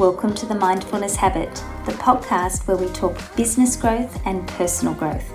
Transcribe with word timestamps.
Welcome 0.00 0.32
to 0.36 0.46
the 0.46 0.54
Mindfulness 0.54 1.14
Habit, 1.14 1.54
the 1.84 1.92
podcast 1.92 2.66
where 2.66 2.78
we 2.78 2.86
talk 2.94 3.18
business 3.36 3.76
growth 3.76 4.18
and 4.24 4.48
personal 4.48 4.94
growth. 4.94 5.30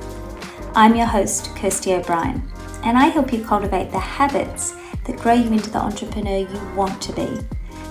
I'm 0.76 0.96
your 0.96 1.06
host, 1.06 1.56
Kirsty 1.56 1.94
O'Brien, 1.94 2.42
and 2.84 2.98
I 2.98 3.10
help 3.10 3.32
you 3.32 3.44
cultivate 3.44 3.92
the 3.92 4.00
habits 4.00 4.76
that 5.04 5.20
grow 5.20 5.34
you 5.34 5.52
into 5.52 5.70
the 5.70 5.78
entrepreneur 5.78 6.40
you 6.40 6.76
want 6.76 7.00
to 7.04 7.14
be. 7.14 7.40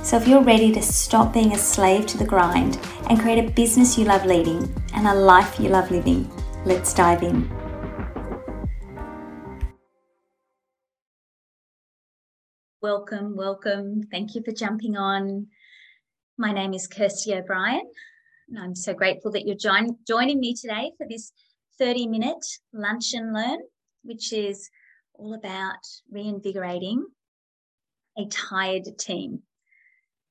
So, 0.02 0.16
if 0.16 0.26
you're 0.26 0.42
ready 0.42 0.72
to 0.72 0.82
stop 0.82 1.32
being 1.32 1.52
a 1.52 1.58
slave 1.58 2.06
to 2.06 2.18
the 2.18 2.24
grind 2.24 2.80
and 3.08 3.20
create 3.20 3.38
a 3.38 3.52
business 3.52 3.96
you 3.96 4.06
love 4.06 4.26
leading 4.26 4.68
and 4.94 5.06
a 5.06 5.14
life 5.14 5.60
you 5.60 5.68
love 5.68 5.92
living, 5.92 6.28
let's 6.64 6.92
dive 6.92 7.22
in. 7.22 7.48
Welcome, 12.82 13.36
welcome. 13.36 14.02
Thank 14.10 14.34
you 14.34 14.42
for 14.42 14.50
jumping 14.50 14.96
on. 14.96 15.46
My 16.36 16.52
name 16.52 16.74
is 16.74 16.88
Kirsty 16.88 17.32
O'Brien, 17.32 17.88
and 18.48 18.58
I'm 18.58 18.74
so 18.74 18.92
grateful 18.92 19.30
that 19.32 19.46
you're 19.46 19.56
join, 19.56 19.96
joining 20.04 20.40
me 20.40 20.52
today 20.54 20.90
for 20.98 21.06
this 21.08 21.30
30 21.78 22.08
minute 22.08 22.44
lunch 22.72 23.14
and 23.14 23.32
learn, 23.32 23.58
which 24.02 24.32
is 24.32 24.68
all 25.14 25.34
about 25.34 25.78
reinvigorating 26.10 27.06
a 28.18 28.26
tired 28.26 28.98
team. 28.98 29.42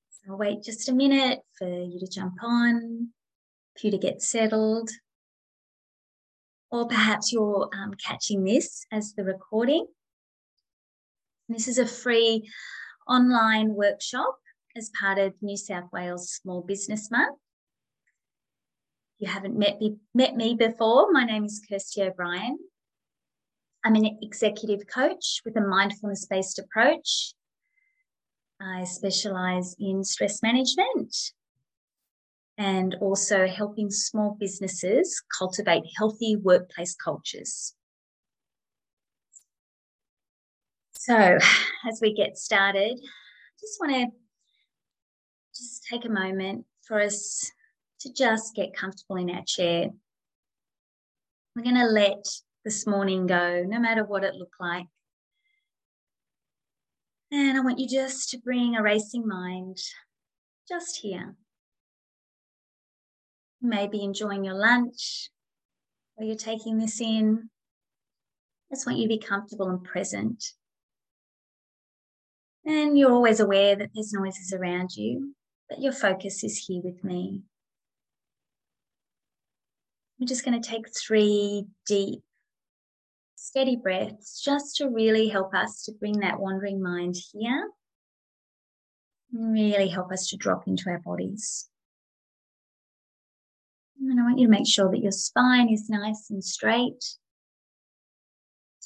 So 0.10 0.34
I'll 0.34 0.38
wait 0.38 0.64
just 0.64 0.90
a 0.90 0.94
minute 0.94 1.40
for 1.58 1.70
you 1.70 2.00
to 2.00 2.08
jump 2.08 2.36
on, 2.44 3.10
for 3.80 3.88
you 3.88 3.92
to 3.92 3.98
get 3.98 4.22
settled. 4.22 4.90
Or 6.70 6.86
perhaps 6.86 7.32
you're 7.32 7.70
um, 7.74 7.94
catching 7.94 8.44
this 8.44 8.86
as 8.92 9.14
the 9.14 9.24
recording 9.24 9.88
this 11.50 11.68
is 11.68 11.78
a 11.78 11.86
free 11.86 12.50
online 13.08 13.76
workshop 13.76 14.38
as 14.76 14.90
part 15.00 15.20
of 15.20 15.34
New 15.42 15.58
South 15.58 15.92
Wales 15.92 16.32
Small 16.32 16.62
Business 16.62 17.12
Month. 17.12 17.38
If 19.20 19.28
you 19.28 19.34
haven't 19.34 19.58
met 19.58 19.80
me, 19.80 19.98
met 20.14 20.36
me 20.36 20.56
before, 20.56 21.12
my 21.12 21.24
name 21.24 21.46
is 21.46 21.62
Kirsty 21.70 22.02
O'Brien. 22.02 22.58
I'm 23.86 23.96
an 23.96 24.18
executive 24.22 24.88
coach 24.88 25.42
with 25.46 25.56
a 25.58 25.62
mindfulness 25.62 26.26
based 26.26 26.58
approach. 26.58 27.36
I 28.60 28.86
specialize 28.86 29.76
in 29.80 30.04
stress 30.04 30.42
management 30.42 31.16
and 32.58 32.96
also 33.02 33.48
helping 33.48 33.92
small 33.92 34.38
businesses 34.40 35.22
cultivate 35.38 35.84
healthy 35.98 36.36
workplace 36.36 36.96
cultures. 36.96 37.76
So, 40.94 41.38
as 41.88 42.00
we 42.02 42.14
get 42.16 42.38
started, 42.38 43.00
I 43.00 43.60
just 43.60 43.80
want 43.80 43.94
to 43.94 44.23
just 45.56 45.86
take 45.90 46.06
a 46.06 46.10
moment 46.10 46.66
for 46.88 47.02
us 47.02 47.52
to 48.02 48.12
just 48.12 48.56
get 48.56 48.76
comfortable 48.76 49.18
in 49.18 49.30
our 49.30 49.44
chair. 49.46 49.90
We're 51.56 51.64
going 51.64 51.76
to 51.76 51.86
let 51.86 52.26
this 52.66 52.88
morning 52.88 53.28
go, 53.28 53.64
no 53.66 53.80
matter 53.80 54.04
what 54.04 54.24
it 54.24 54.36
looked 54.36 54.60
like. 54.60 54.88
And 57.32 57.58
I 57.58 57.62
want 57.62 57.80
you 57.80 57.88
just 57.88 58.30
to 58.30 58.40
bring 58.40 58.76
a 58.76 58.84
racing 58.84 59.28
mind 59.28 59.78
just 60.68 60.98
here. 60.98 61.36
Maybe 63.62 64.04
enjoying 64.04 64.44
your 64.44 64.56
lunch 64.56 65.30
or 66.16 66.26
you're 66.26 66.36
taking 66.36 66.78
this 66.78 67.02
in. 67.02 67.50
I 68.72 68.76
just 68.76 68.86
want 68.86 69.00
you 69.00 69.06
to 69.06 69.16
be 69.16 69.20
comfortable 69.20 69.70
and 69.70 69.84
present. 69.84 70.44
And 72.66 72.98
you're 72.98 73.12
always 73.12 73.40
aware 73.40 73.76
that 73.76 73.90
there's 73.94 74.14
noises 74.14 74.54
around 74.54 74.96
you, 74.96 75.36
but 75.74 75.82
your 75.82 75.92
focus 75.92 76.44
is 76.44 76.66
here 76.68 76.82
with 76.84 77.04
me. 77.04 77.42
I'm 80.22 80.28
just 80.28 80.46
going 80.46 80.62
to 80.62 80.70
take 80.70 80.86
three 80.96 81.66
deep, 81.88 82.22
steady 83.36 83.76
breaths 83.76 84.40
just 84.40 84.76
to 84.76 84.88
really 84.88 85.30
help 85.30 85.56
us 85.56 85.82
to 85.84 85.92
bring 85.92 86.20
that 86.20 86.40
wandering 86.40 86.80
mind 86.80 87.16
here. 87.34 87.72
Really 89.34 89.88
help 89.88 90.12
us 90.12 90.30
to 90.30 90.38
drop 90.38 90.68
into 90.68 90.92
our 90.92 91.00
bodies. 91.00 91.68
And 94.00 94.20
I 94.20 94.24
want 94.24 94.38
you 94.38 94.46
to 94.46 94.52
make 94.52 94.68
sure 94.68 94.92
that 94.92 95.02
your 95.02 95.12
spine 95.12 95.70
is 95.70 95.90
nice 95.90 96.30
and 96.30 96.44
straight. 96.44 97.04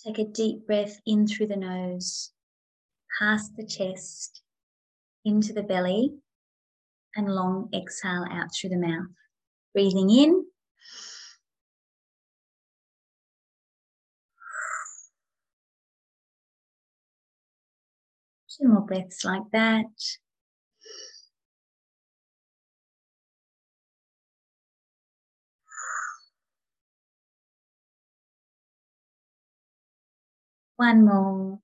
Take 0.06 0.20
a 0.20 0.24
deep 0.24 0.66
breath 0.66 1.02
in 1.06 1.28
through 1.28 1.48
the 1.48 1.58
nose 1.58 2.32
past 3.20 3.58
the 3.58 3.66
chest 3.66 4.42
into 5.26 5.52
the 5.52 5.64
belly 5.64 6.14
and 7.18 7.34
long 7.34 7.70
exhale 7.74 8.26
out 8.32 8.50
through 8.54 8.70
the 8.70 8.78
mouth. 8.78 9.08
Breathing 9.74 10.10
in. 10.10 10.46
Two 18.50 18.70
more 18.70 18.82
breaths 18.82 19.26
like 19.26 19.44
that. 19.52 19.86
One 30.78 31.06
more. 31.06 31.60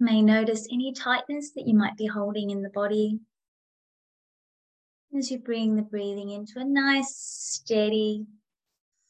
May 0.00 0.22
notice 0.22 0.66
any 0.72 0.92
tightness 0.92 1.52
that 1.54 1.66
you 1.66 1.74
might 1.74 1.96
be 1.96 2.06
holding 2.06 2.50
in 2.50 2.62
the 2.62 2.70
body. 2.70 3.20
As 5.16 5.30
you 5.30 5.38
bring 5.38 5.76
the 5.76 5.82
breathing 5.82 6.30
into 6.30 6.54
a 6.56 6.64
nice, 6.64 7.14
steady, 7.16 8.26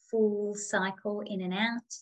full 0.09 0.53
cycle 0.55 1.21
in 1.25 1.41
and 1.41 1.53
out. 1.53 1.95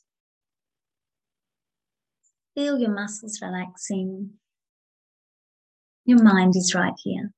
Feel 2.56 2.80
your 2.80 2.94
muscles 2.94 3.40
relaxing. 3.42 4.32
Your 6.06 6.24
mind 6.24 6.56
is 6.56 6.74
right 6.74 6.94
here. 7.04 7.32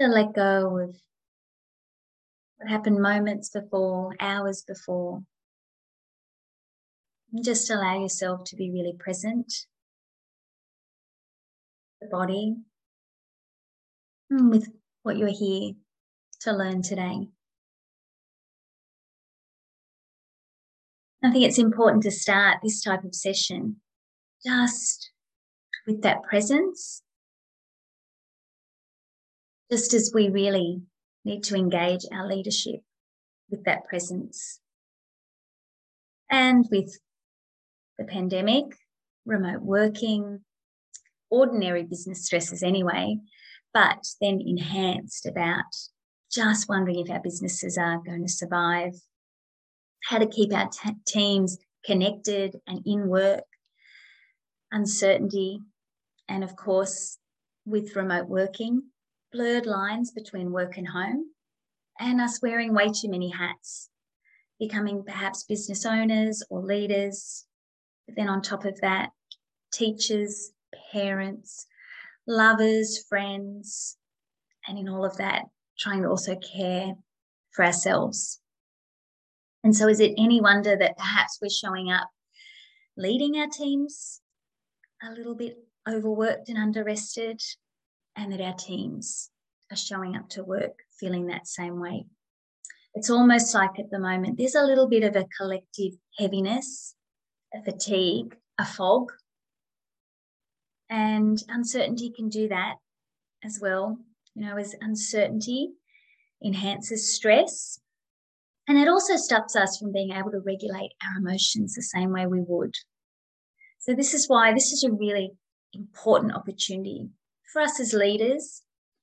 To 0.00 0.06
let 0.06 0.32
go 0.32 0.78
of 0.78 0.96
what 2.56 2.70
happened 2.70 3.00
moments 3.00 3.50
before, 3.50 4.14
hours 4.20 4.62
before, 4.62 5.22
just 7.42 7.70
allow 7.70 8.00
yourself 8.00 8.44
to 8.44 8.56
be 8.56 8.70
really 8.70 8.94
present. 8.98 9.52
The 12.00 12.08
body 12.08 12.56
hmm, 14.30 14.50
with 14.50 14.68
what 15.02 15.16
you're 15.16 15.28
here 15.28 15.72
to 16.40 16.52
learn 16.52 16.82
today. 16.82 17.28
I 21.22 21.32
think 21.32 21.44
it's 21.44 21.58
important 21.58 22.04
to 22.04 22.10
start 22.12 22.58
this 22.62 22.82
type 22.82 23.02
of 23.04 23.14
session 23.14 23.76
just 24.46 25.10
with 25.86 26.02
that 26.02 26.22
presence, 26.22 27.02
just 29.70 29.94
as 29.94 30.12
we 30.14 30.28
really 30.28 30.82
need 31.24 31.42
to 31.44 31.56
engage 31.56 32.04
our 32.12 32.28
leadership 32.28 32.80
with 33.50 33.64
that 33.64 33.84
presence 33.86 34.60
and 36.30 36.66
with 36.70 36.98
the 37.98 38.04
pandemic, 38.04 38.64
remote 39.26 39.62
working, 39.62 40.40
ordinary 41.30 41.82
business 41.82 42.24
stresses 42.24 42.62
anyway, 42.62 43.18
but 43.74 44.04
then 44.20 44.40
enhanced 44.44 45.26
about 45.26 45.64
just 46.30 46.68
wondering 46.68 47.00
if 47.00 47.10
our 47.10 47.20
businesses 47.20 47.78
are 47.78 48.00
going 48.04 48.22
to 48.22 48.32
survive, 48.32 48.94
how 50.04 50.18
to 50.18 50.26
keep 50.26 50.52
our 50.52 50.68
t- 50.68 50.90
teams 51.06 51.58
connected 51.84 52.56
and 52.66 52.82
in 52.86 53.08
work, 53.08 53.44
uncertainty, 54.72 55.60
and 56.28 56.44
of 56.44 56.56
course, 56.56 57.18
with 57.64 57.96
remote 57.96 58.28
working, 58.28 58.82
blurred 59.32 59.66
lines 59.66 60.10
between 60.10 60.52
work 60.52 60.76
and 60.76 60.88
home, 60.88 61.30
and 61.98 62.20
us 62.20 62.40
wearing 62.42 62.74
way 62.74 62.88
too 62.88 63.08
many 63.08 63.30
hats, 63.30 63.90
becoming 64.58 65.02
perhaps 65.04 65.44
business 65.44 65.84
owners 65.84 66.42
or 66.50 66.62
leaders, 66.62 67.44
but 68.08 68.16
then 68.16 68.28
on 68.28 68.40
top 68.40 68.64
of 68.64 68.80
that, 68.80 69.10
teachers, 69.70 70.50
parents, 70.92 71.66
lovers, 72.26 73.04
friends, 73.06 73.98
and 74.66 74.78
in 74.78 74.88
all 74.88 75.04
of 75.04 75.18
that, 75.18 75.44
trying 75.78 76.02
to 76.02 76.08
also 76.08 76.36
care 76.36 76.94
for 77.50 77.66
ourselves. 77.66 78.40
And 79.62 79.76
so, 79.76 79.88
is 79.88 80.00
it 80.00 80.14
any 80.16 80.40
wonder 80.40 80.74
that 80.74 80.96
perhaps 80.96 81.38
we're 81.42 81.50
showing 81.50 81.92
up 81.92 82.08
leading 82.96 83.36
our 83.36 83.48
teams 83.48 84.22
a 85.02 85.12
little 85.12 85.34
bit 85.34 85.58
overworked 85.86 86.48
and 86.48 86.56
underrested, 86.56 87.42
and 88.16 88.32
that 88.32 88.40
our 88.40 88.54
teams 88.54 89.30
are 89.70 89.76
showing 89.76 90.16
up 90.16 90.30
to 90.30 90.42
work 90.42 90.78
feeling 90.98 91.26
that 91.26 91.46
same 91.46 91.78
way. 91.78 92.06
It's 92.94 93.10
almost 93.10 93.54
like 93.54 93.78
at 93.78 93.90
the 93.90 93.98
moment 93.98 94.38
there's 94.38 94.54
a 94.54 94.62
little 94.62 94.88
bit 94.88 95.04
of 95.04 95.14
a 95.14 95.26
collective 95.36 95.92
heaviness, 96.18 96.94
a 97.54 97.62
fatigue, 97.62 98.36
a 98.58 98.64
fog. 98.64 99.12
And 100.90 101.42
uncertainty 101.48 102.10
can 102.10 102.28
do 102.28 102.48
that 102.48 102.76
as 103.44 103.58
well. 103.60 103.98
You 104.34 104.46
know, 104.46 104.56
as 104.56 104.74
uncertainty 104.80 105.70
enhances 106.44 107.14
stress. 107.14 107.80
And 108.66 108.78
it 108.78 108.88
also 108.88 109.16
stops 109.16 109.56
us 109.56 109.78
from 109.78 109.92
being 109.92 110.12
able 110.12 110.30
to 110.30 110.40
regulate 110.40 110.92
our 111.02 111.18
emotions 111.18 111.74
the 111.74 111.82
same 111.82 112.12
way 112.12 112.26
we 112.26 112.40
would. 112.40 112.74
So, 113.78 113.94
this 113.94 114.12
is 114.12 114.28
why 114.28 114.52
this 114.52 114.72
is 114.72 114.84
a 114.84 114.92
really 114.92 115.32
important 115.72 116.34
opportunity 116.34 117.08
for 117.52 117.62
us 117.62 117.80
as 117.80 117.92
leaders 117.92 118.62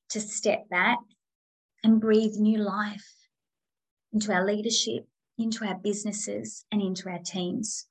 to 0.09 0.19
step 0.21 0.69
back 0.69 0.99
and 1.83 1.99
breathe 1.99 2.35
new 2.35 2.59
life 2.59 3.05
into 4.13 4.31
our 4.31 4.45
leadership, 4.45 5.07
into 5.37 5.65
our 5.65 5.75
businesses, 5.75 6.65
and 6.71 6.81
into 6.81 7.09
our 7.09 7.19
teams. 7.19 7.87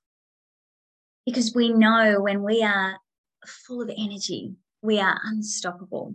Because 1.26 1.54
we 1.54 1.72
know 1.72 2.20
when 2.20 2.42
we 2.42 2.62
are 2.62 2.98
full 3.46 3.82
of 3.82 3.90
energy, 3.90 4.54
we 4.82 5.00
are 5.00 5.18
unstoppable. 5.24 6.14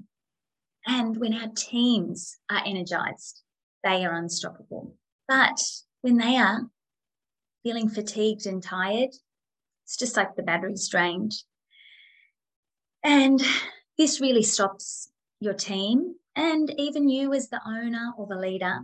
And 0.85 1.17
when 1.17 1.33
our 1.33 1.49
teams 1.55 2.37
are 2.49 2.61
energized, 2.65 3.41
they 3.83 4.05
are 4.05 4.13
unstoppable. 4.13 4.95
But 5.27 5.59
when 6.01 6.17
they 6.17 6.37
are 6.37 6.69
feeling 7.63 7.89
fatigued 7.89 8.45
and 8.45 8.61
tired, 8.61 9.09
it's 9.85 9.97
just 9.97 10.15
like 10.15 10.35
the 10.35 10.43
battery's 10.43 10.87
drained. 10.87 11.33
And 13.03 13.41
this 13.97 14.21
really 14.21 14.43
stops 14.43 15.11
your 15.39 15.53
team 15.53 16.15
and 16.35 16.73
even 16.77 17.09
you 17.09 17.33
as 17.33 17.49
the 17.49 17.61
owner 17.65 18.13
or 18.17 18.27
the 18.27 18.35
leader 18.35 18.79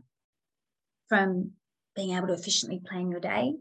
from 1.07 1.51
being 1.95 2.16
able 2.16 2.27
to 2.27 2.33
efficiently 2.33 2.81
plan 2.86 3.12
your 3.12 3.19
day, 3.19 3.54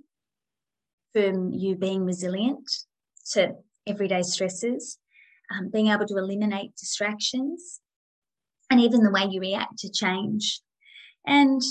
from 1.14 1.52
you 1.52 1.76
being 1.76 2.04
resilient 2.04 2.68
to 3.32 3.54
everyday 3.86 4.22
stresses, 4.22 4.98
um, 5.50 5.70
being 5.70 5.88
able 5.88 6.06
to 6.06 6.18
eliminate 6.18 6.76
distractions, 6.76 7.80
and 8.70 8.80
even 8.80 9.02
the 9.02 9.10
way 9.10 9.26
you 9.30 9.40
react 9.40 9.78
to 9.78 9.90
change. 9.90 10.60
And 11.26 11.62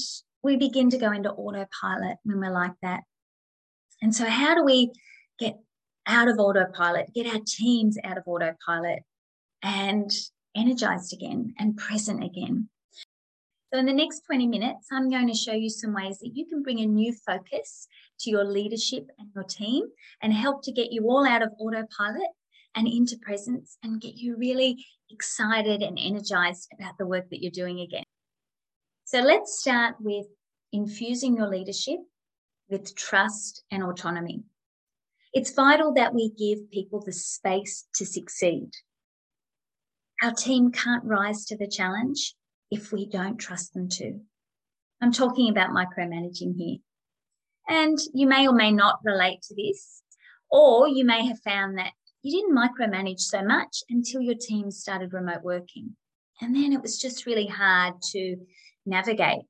we 0.41 0.55
begin 0.55 0.89
to 0.91 0.97
go 0.97 1.11
into 1.11 1.31
autopilot 1.31 2.17
when 2.23 2.39
we're 2.39 2.53
like 2.53 2.73
that. 2.81 3.01
And 4.01 4.15
so, 4.15 4.25
how 4.25 4.55
do 4.55 4.63
we 4.63 4.91
get 5.39 5.57
out 6.07 6.27
of 6.27 6.39
autopilot, 6.39 7.13
get 7.13 7.27
our 7.27 7.41
teams 7.45 7.97
out 8.03 8.17
of 8.17 8.23
autopilot 8.25 9.03
and 9.61 10.11
energized 10.55 11.13
again 11.13 11.53
and 11.59 11.77
present 11.77 12.23
again? 12.23 12.69
So, 13.73 13.79
in 13.79 13.87
the 13.87 13.93
next 13.93 14.21
20 14.27 14.45
minutes, 14.45 14.89
I'm 14.91 15.09
going 15.09 15.27
to 15.27 15.33
show 15.33 15.53
you 15.53 15.67
some 15.67 15.95
ways 15.95 16.19
that 16.19 16.35
you 16.35 16.45
can 16.45 16.61
bring 16.61 16.79
a 16.79 16.85
new 16.85 17.11
focus 17.25 17.87
to 18.19 18.29
your 18.29 18.43
leadership 18.43 19.09
and 19.17 19.29
your 19.33 19.45
team 19.45 19.85
and 20.21 20.31
help 20.31 20.63
to 20.65 20.71
get 20.71 20.91
you 20.91 21.09
all 21.09 21.25
out 21.25 21.41
of 21.41 21.49
autopilot 21.59 22.29
and 22.75 22.87
into 22.87 23.17
presence 23.17 23.79
and 23.81 23.99
get 23.99 24.13
you 24.13 24.37
really 24.37 24.85
excited 25.09 25.81
and 25.81 25.97
energized 25.99 26.69
about 26.77 26.99
the 26.99 27.07
work 27.07 27.31
that 27.31 27.41
you're 27.41 27.49
doing 27.49 27.79
again. 27.79 28.03
So, 29.05 29.21
let's 29.21 29.59
start 29.59 29.95
with 29.99 30.27
infusing 30.71 31.35
your 31.35 31.47
leadership 31.47 31.97
with 32.69 32.95
trust 32.95 33.63
and 33.71 33.81
autonomy. 33.81 34.43
It's 35.33 35.51
vital 35.51 35.95
that 35.95 36.13
we 36.13 36.29
give 36.29 36.69
people 36.69 37.01
the 37.03 37.11
space 37.11 37.87
to 37.95 38.05
succeed. 38.05 38.69
Our 40.21 40.31
team 40.31 40.71
can't 40.71 41.03
rise 41.05 41.45
to 41.45 41.57
the 41.57 41.67
challenge 41.67 42.35
if 42.73 42.91
we 42.91 43.05
don't 43.05 43.37
trust 43.37 43.73
them 43.73 43.87
to. 43.87 44.19
I'm 44.99 45.11
talking 45.11 45.49
about 45.49 45.69
micromanaging 45.69 46.55
here. 46.57 46.77
And 47.69 47.97
you 48.13 48.27
may 48.27 48.47
or 48.47 48.53
may 48.53 48.71
not 48.71 48.99
relate 49.03 49.41
to 49.43 49.55
this, 49.55 50.01
or 50.49 50.87
you 50.87 51.05
may 51.05 51.25
have 51.27 51.39
found 51.41 51.77
that 51.77 51.91
you 52.23 52.31
didn't 52.31 52.57
micromanage 52.57 53.19
so 53.19 53.43
much 53.43 53.83
until 53.89 54.21
your 54.21 54.35
team 54.35 54.71
started 54.71 55.13
remote 55.13 55.43
working. 55.43 55.95
And 56.41 56.55
then 56.55 56.73
it 56.73 56.81
was 56.81 56.97
just 56.97 57.25
really 57.25 57.45
hard 57.45 58.01
to 58.11 58.37
navigate 58.85 59.43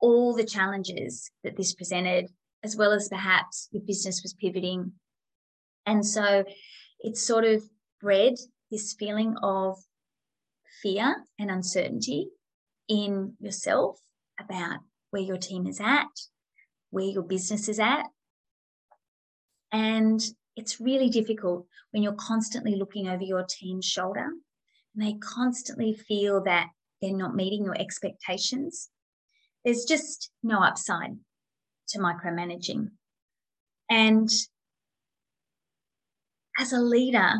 all 0.00 0.36
the 0.36 0.44
challenges 0.44 1.30
that 1.44 1.56
this 1.56 1.74
presented, 1.74 2.26
as 2.62 2.76
well 2.76 2.92
as 2.92 3.08
perhaps 3.08 3.68
your 3.72 3.82
business 3.82 4.20
was 4.22 4.34
pivoting. 4.34 4.92
And 5.86 6.04
so 6.04 6.44
it 7.00 7.16
sort 7.16 7.44
of 7.44 7.62
bred 8.02 8.34
this 8.70 8.94
feeling 8.98 9.36
of 9.42 9.78
fear 10.82 11.16
and 11.38 11.50
uncertainty 11.50 12.28
in 12.88 13.34
yourself 13.40 13.98
about 14.38 14.80
where 15.10 15.22
your 15.22 15.38
team 15.38 15.66
is 15.66 15.80
at, 15.80 16.06
where 16.90 17.04
your 17.04 17.22
business 17.22 17.68
is 17.68 17.78
at. 17.78 18.06
And 19.72 20.20
it's 20.56 20.80
really 20.80 21.08
difficult 21.08 21.66
when 21.90 22.02
you're 22.02 22.12
constantly 22.12 22.76
looking 22.76 23.08
over 23.08 23.22
your 23.22 23.44
team's 23.48 23.84
shoulder 23.84 24.28
and 24.94 25.06
they 25.06 25.14
constantly 25.14 25.94
feel 25.94 26.42
that 26.44 26.68
they're 27.00 27.16
not 27.16 27.34
meeting 27.34 27.64
your 27.64 27.78
expectations. 27.78 28.88
There's 29.64 29.84
just 29.84 30.30
no 30.42 30.62
upside 30.62 31.16
to 31.88 31.98
micromanaging. 31.98 32.90
And 33.90 34.30
as 36.58 36.72
a 36.72 36.80
leader, 36.80 37.34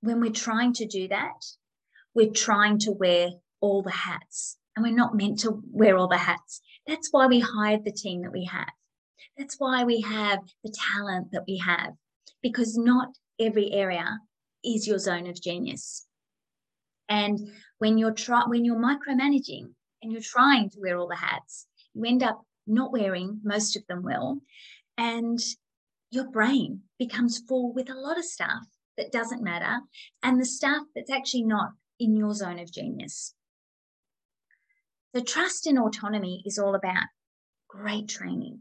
when 0.00 0.20
we're 0.20 0.30
trying 0.30 0.72
to 0.74 0.86
do 0.86 1.08
that, 1.08 1.44
we're 2.14 2.30
trying 2.30 2.78
to 2.80 2.92
wear 2.92 3.30
all 3.60 3.82
the 3.82 3.90
hats 3.90 4.58
and 4.78 4.84
we're 4.84 4.94
not 4.94 5.16
meant 5.16 5.40
to 5.40 5.60
wear 5.72 5.96
all 5.96 6.06
the 6.06 6.16
hats. 6.16 6.60
That's 6.86 7.08
why 7.10 7.26
we 7.26 7.40
hired 7.40 7.84
the 7.84 7.92
team 7.92 8.22
that 8.22 8.32
we 8.32 8.44
have. 8.44 8.68
That's 9.36 9.56
why 9.58 9.82
we 9.82 10.00
have 10.02 10.38
the 10.62 10.72
talent 10.94 11.32
that 11.32 11.44
we 11.48 11.58
have, 11.58 11.94
because 12.42 12.76
not 12.76 13.08
every 13.40 13.72
area 13.72 14.20
is 14.64 14.86
your 14.86 15.00
zone 15.00 15.26
of 15.26 15.42
genius. 15.42 16.06
And 17.08 17.40
when 17.78 17.98
you're 17.98 18.12
try- 18.12 18.46
when 18.46 18.64
you're 18.64 18.76
micromanaging 18.76 19.74
and 20.00 20.12
you're 20.12 20.20
trying 20.20 20.70
to 20.70 20.80
wear 20.80 20.96
all 20.96 21.08
the 21.08 21.16
hats, 21.16 21.66
you 21.94 22.04
end 22.04 22.22
up 22.22 22.44
not 22.66 22.92
wearing 22.92 23.40
most 23.42 23.76
of 23.76 23.86
them 23.88 24.02
well, 24.04 24.40
and 24.96 25.40
your 26.10 26.30
brain 26.30 26.82
becomes 26.98 27.38
full 27.38 27.72
with 27.72 27.90
a 27.90 27.94
lot 27.94 28.18
of 28.18 28.24
stuff 28.24 28.64
that 28.96 29.10
doesn't 29.10 29.42
matter, 29.42 29.80
and 30.22 30.40
the 30.40 30.44
stuff 30.44 30.84
that's 30.94 31.10
actually 31.10 31.44
not 31.44 31.70
in 31.98 32.16
your 32.16 32.32
zone 32.32 32.60
of 32.60 32.72
genius. 32.72 33.34
So, 35.14 35.22
trust 35.22 35.66
and 35.66 35.78
autonomy 35.78 36.42
is 36.44 36.58
all 36.58 36.74
about 36.74 37.04
great 37.68 38.08
training, 38.08 38.60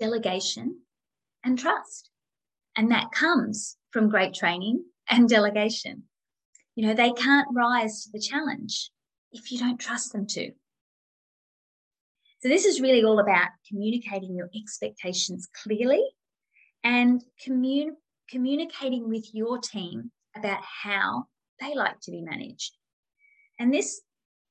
delegation, 0.00 0.80
and 1.44 1.58
trust. 1.58 2.10
And 2.76 2.90
that 2.90 3.12
comes 3.12 3.76
from 3.90 4.08
great 4.08 4.34
training 4.34 4.84
and 5.08 5.28
delegation. 5.28 6.04
You 6.74 6.86
know, 6.86 6.94
they 6.94 7.12
can't 7.12 7.48
rise 7.52 8.04
to 8.04 8.10
the 8.12 8.20
challenge 8.20 8.90
if 9.32 9.52
you 9.52 9.58
don't 9.58 9.78
trust 9.78 10.12
them 10.12 10.26
to. 10.26 10.52
So, 12.40 12.48
this 12.48 12.64
is 12.64 12.80
really 12.80 13.04
all 13.04 13.20
about 13.20 13.48
communicating 13.68 14.34
your 14.34 14.50
expectations 14.56 15.48
clearly 15.62 16.04
and 16.82 17.22
commun- 17.44 17.96
communicating 18.28 19.08
with 19.08 19.26
your 19.32 19.58
team 19.58 20.10
about 20.36 20.60
how 20.82 21.26
they 21.60 21.74
like 21.74 22.00
to 22.00 22.10
be 22.10 22.22
managed. 22.22 22.76
And 23.58 23.72
this 23.72 24.00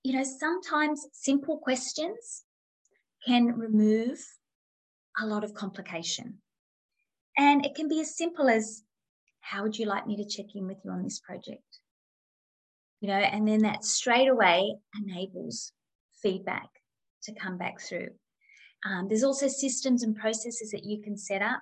you 0.08 0.14
know, 0.14 0.24
sometimes 0.24 1.06
simple 1.12 1.58
questions 1.58 2.44
can 3.28 3.48
remove 3.58 4.26
a 5.22 5.26
lot 5.26 5.44
of 5.44 5.54
complication. 5.54 6.36
And 7.38 7.66
it 7.66 7.76
can 7.76 7.90
be 7.90 8.00
as 8.00 8.16
simple 8.16 8.48
as, 8.48 8.84
how 9.42 9.64
would 9.64 9.78
you 9.78 9.86
like 9.86 10.08
me 10.08 10.16
to 10.16 10.26
check 10.26 10.56
in 10.56 10.66
with 10.66 10.78
you 10.86 10.92
on 10.92 11.04
this 11.04 11.20
project? 11.20 11.82
You 13.02 13.10
know, 13.10 13.16
and 13.16 13.46
then 13.46 13.64
that 13.64 13.84
straight 13.84 14.30
away 14.30 14.78
enables 14.98 15.74
feedback 16.24 16.70
to 17.24 17.34
come 17.34 17.58
back 17.58 17.82
through. 17.82 18.08
Um, 18.86 19.10
there's 19.10 19.26
also 19.26 19.50
systems 19.50 20.04
and 20.04 20.16
processes 20.16 20.72
that 20.72 20.86
you 20.86 21.02
can 21.02 21.18
set 21.18 21.42
up. 21.42 21.60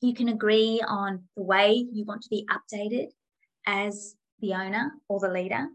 You 0.00 0.14
can 0.14 0.30
agree 0.30 0.82
on 0.88 1.24
the 1.36 1.42
way 1.42 1.84
you 1.92 2.06
want 2.06 2.22
to 2.22 2.30
be 2.30 2.46
updated 2.50 3.08
as 3.66 4.16
the 4.40 4.54
owner 4.54 4.92
or 5.06 5.20
the 5.20 5.28
leader. 5.28 5.66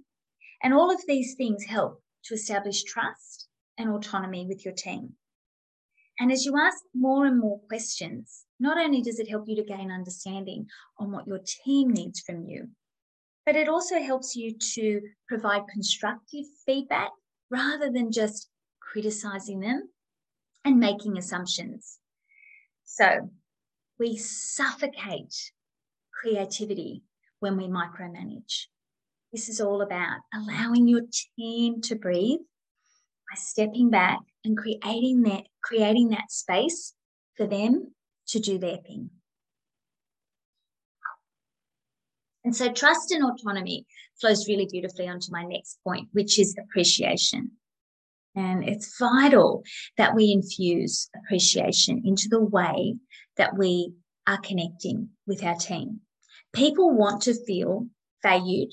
And 0.63 0.73
all 0.73 0.91
of 0.91 1.01
these 1.07 1.35
things 1.35 1.65
help 1.65 2.01
to 2.25 2.33
establish 2.33 2.83
trust 2.83 3.47
and 3.77 3.89
autonomy 3.89 4.45
with 4.47 4.65
your 4.65 4.73
team. 4.73 5.13
And 6.19 6.31
as 6.31 6.45
you 6.45 6.55
ask 6.57 6.77
more 6.95 7.25
and 7.25 7.39
more 7.39 7.59
questions, 7.67 8.45
not 8.59 8.77
only 8.77 9.01
does 9.01 9.19
it 9.19 9.29
help 9.29 9.47
you 9.47 9.55
to 9.57 9.63
gain 9.63 9.91
understanding 9.91 10.65
on 10.99 11.11
what 11.11 11.27
your 11.27 11.39
team 11.63 11.89
needs 11.89 12.19
from 12.21 12.43
you, 12.43 12.69
but 13.45 13.55
it 13.55 13.69
also 13.69 13.99
helps 14.01 14.35
you 14.35 14.55
to 14.73 15.01
provide 15.27 15.67
constructive 15.71 16.45
feedback 16.65 17.11
rather 17.51 17.91
than 17.91 18.11
just 18.11 18.49
criticizing 18.81 19.59
them 19.59 19.89
and 20.65 20.79
making 20.79 21.17
assumptions. 21.17 21.99
So 22.83 23.29
we 23.99 24.17
suffocate 24.17 25.33
creativity 26.19 27.03
when 27.39 27.57
we 27.57 27.67
micromanage. 27.67 28.65
This 29.31 29.50
is 29.50 29.60
all 29.60 29.81
about 29.81 30.19
allowing 30.34 30.88
your 30.88 31.01
team 31.38 31.81
to 31.81 31.96
breathe 31.96 32.39
by 32.39 33.36
stepping 33.36 33.89
back 33.89 34.19
and 34.46 34.57
creating 34.57 35.24
that 35.24 35.43
creating 35.62 36.10
that 36.10 36.31
space 36.31 36.93
for 37.36 37.46
them 37.46 37.93
to 38.27 38.39
do 38.39 38.57
their 38.57 38.77
thing. 38.77 39.10
And 42.43 42.55
so 42.55 42.72
trust 42.72 43.12
and 43.12 43.25
autonomy 43.25 43.86
flows 44.22 44.48
really 44.48 44.67
beautifully 44.72 45.07
onto 45.07 45.31
my 45.31 45.43
next 45.43 45.79
point, 45.84 46.07
which 46.13 46.39
is 46.39 46.55
appreciation. 46.57 47.51
And 48.36 48.63
it's 48.63 48.98
vital 48.98 49.63
that 49.98 50.15
we 50.15 50.31
infuse 50.31 51.10
appreciation 51.15 52.03
into 52.05 52.27
the 52.29 52.39
way 52.39 52.96
that 53.36 53.57
we 53.57 53.93
are 54.25 54.38
connecting 54.38 55.10
with 55.25 55.43
our 55.43 55.55
team. 55.55 56.01
People 56.53 56.96
want 56.96 57.24
to 57.24 57.34
feel 57.46 57.88
valued 58.24 58.72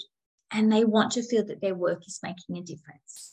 and 0.54 0.70
they 0.73 0.84
want 0.84 1.12
to 1.12 1.23
feel 1.23 1.44
that 1.44 1.61
their 1.61 1.75
work 1.75 2.06
is 2.06 2.20
making 2.23 2.56
a 2.56 2.62
difference. 2.62 3.32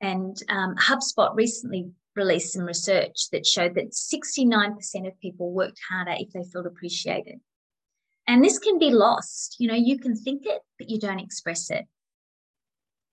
And 0.00 0.36
um, 0.48 0.74
HubSpot 0.74 1.34
recently 1.36 1.92
released 2.16 2.52
some 2.52 2.64
research 2.64 3.30
that 3.30 3.46
showed 3.46 3.76
that 3.76 3.92
69% 3.92 5.06
of 5.06 5.20
people 5.20 5.52
worked 5.52 5.80
harder 5.88 6.16
if 6.18 6.32
they 6.32 6.42
felt 6.42 6.66
appreciated. 6.66 7.40
And 8.26 8.44
this 8.44 8.58
can 8.58 8.78
be 8.78 8.90
lost. 8.90 9.56
You 9.60 9.68
know, 9.68 9.76
you 9.76 9.98
can 9.98 10.16
think 10.16 10.42
it, 10.44 10.60
but 10.78 10.90
you 10.90 10.98
don't 10.98 11.20
express 11.20 11.70
it. 11.70 11.86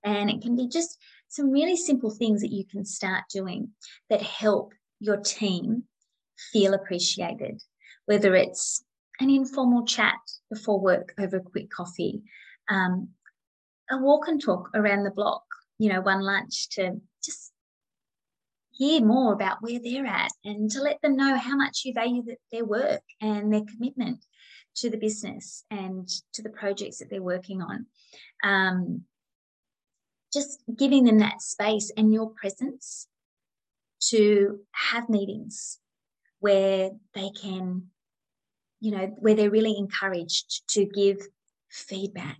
And 0.03 0.29
it 0.29 0.41
can 0.41 0.55
be 0.55 0.67
just 0.67 0.97
some 1.27 1.51
really 1.51 1.75
simple 1.75 2.09
things 2.09 2.41
that 2.41 2.51
you 2.51 2.65
can 2.65 2.83
start 2.83 3.25
doing 3.31 3.69
that 4.09 4.23
help 4.23 4.73
your 4.99 5.17
team 5.17 5.83
feel 6.51 6.73
appreciated, 6.73 7.61
whether 8.05 8.33
it's 8.33 8.83
an 9.19 9.29
informal 9.29 9.85
chat 9.85 10.17
before 10.49 10.79
work 10.79 11.13
over 11.19 11.37
a 11.37 11.41
quick 11.41 11.69
coffee, 11.69 12.23
um, 12.69 13.09
a 13.91 13.97
walk 13.97 14.27
and 14.27 14.41
talk 14.41 14.69
around 14.73 15.03
the 15.03 15.11
block, 15.11 15.43
you 15.77 15.89
know, 15.89 16.01
one 16.01 16.21
lunch 16.21 16.69
to 16.69 16.99
just 17.23 17.51
hear 18.71 19.01
more 19.01 19.33
about 19.33 19.61
where 19.61 19.79
they're 19.83 20.05
at 20.05 20.31
and 20.45 20.71
to 20.71 20.81
let 20.81 21.01
them 21.01 21.15
know 21.15 21.37
how 21.37 21.55
much 21.55 21.81
you 21.83 21.93
value 21.93 22.23
their 22.51 22.65
work 22.65 23.01
and 23.21 23.53
their 23.53 23.63
commitment 23.63 24.23
to 24.75 24.89
the 24.89 24.97
business 24.97 25.65
and 25.69 26.07
to 26.33 26.41
the 26.41 26.49
projects 26.49 26.99
that 26.99 27.09
they're 27.09 27.21
working 27.21 27.61
on. 27.61 27.85
Um, 28.43 29.03
just 30.31 30.61
giving 30.77 31.03
them 31.03 31.19
that 31.19 31.41
space 31.41 31.91
and 31.97 32.13
your 32.13 32.29
presence 32.29 33.07
to 34.09 34.59
have 34.71 35.09
meetings 35.09 35.79
where 36.39 36.91
they 37.13 37.29
can, 37.31 37.87
you 38.79 38.91
know, 38.91 39.07
where 39.17 39.35
they're 39.35 39.49
really 39.49 39.75
encouraged 39.77 40.63
to 40.69 40.85
give 40.85 41.17
feedback, 41.69 42.37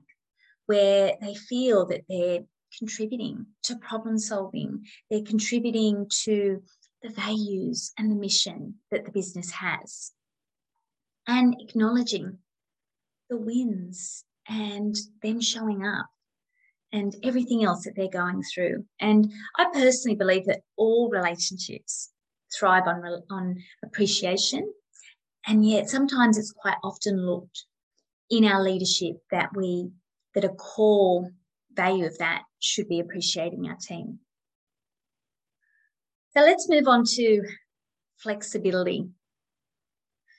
where 0.70 1.14
they 1.20 1.34
feel 1.34 1.88
that 1.88 2.04
they're 2.08 2.42
contributing 2.78 3.44
to 3.64 3.76
problem 3.78 4.20
solving, 4.20 4.86
they're 5.10 5.24
contributing 5.24 6.06
to 6.26 6.62
the 7.02 7.10
values 7.10 7.92
and 7.98 8.12
the 8.12 8.16
mission 8.16 8.76
that 8.92 9.04
the 9.04 9.12
business 9.12 9.50
has, 9.50 10.12
and 11.26 11.56
acknowledging 11.60 12.38
the 13.32 13.38
wins 13.38 14.24
and 14.48 14.96
them 15.24 15.42
showing 15.42 15.84
up 15.84 16.06
and 16.94 17.16
everything 17.24 17.64
else 17.64 17.86
that 17.86 17.96
they're 17.96 18.08
going 18.08 18.44
through. 18.44 18.86
And 19.00 19.34
I 19.58 19.66
personally 19.74 20.18
believe 20.18 20.46
that 20.46 20.62
all 20.78 21.10
relationships 21.10 22.12
thrive 22.56 22.84
on, 22.86 23.04
on 23.32 23.58
appreciation. 23.84 24.72
And 25.48 25.68
yet 25.68 25.90
sometimes 25.90 26.38
it's 26.38 26.52
quite 26.52 26.78
often 26.84 27.26
looked 27.26 27.66
in 28.30 28.46
our 28.46 28.62
leadership 28.62 29.16
that 29.32 29.50
we 29.56 29.90
a 30.44 30.50
core 30.50 31.32
value 31.74 32.06
of 32.06 32.18
that 32.18 32.44
should 32.60 32.88
be 32.88 33.00
appreciating 33.00 33.68
our 33.68 33.78
team. 33.78 34.20
So 36.36 36.42
let's 36.42 36.70
move 36.70 36.88
on 36.88 37.04
to 37.06 37.42
flexibility. 38.18 39.10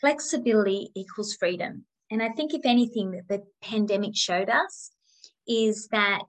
Flexibility 0.00 0.90
equals 0.95 1.35
freedom. 1.35 1.85
And 2.11 2.23
I 2.23 2.30
think, 2.30 2.54
if 2.54 2.62
anything, 2.64 3.11
that 3.12 3.28
the 3.28 3.42
pandemic 3.62 4.16
showed 4.16 4.49
us 4.49 4.90
is 5.47 5.88
that 5.88 6.25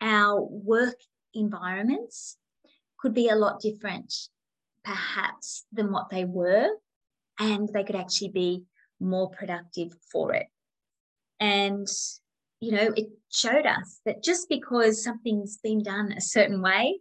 our 0.00 0.40
work 0.40 0.96
environments 1.32 2.38
could 2.98 3.14
be 3.14 3.28
a 3.28 3.36
lot 3.36 3.60
different, 3.60 4.12
perhaps, 4.84 5.64
than 5.72 5.92
what 5.92 6.10
they 6.10 6.24
were, 6.24 6.68
and 7.38 7.68
they 7.72 7.84
could 7.84 7.96
actually 7.96 8.30
be 8.30 8.64
more 9.00 9.30
productive 9.30 9.92
for 10.10 10.34
it. 10.34 10.46
And, 11.40 11.86
you 12.64 12.72
know, 12.72 12.92
it 12.96 13.08
showed 13.30 13.66
us 13.66 14.00
that 14.06 14.24
just 14.24 14.48
because 14.48 15.04
something's 15.04 15.58
been 15.58 15.82
done 15.82 16.12
a 16.12 16.20
certain 16.20 16.62
way, 16.62 16.98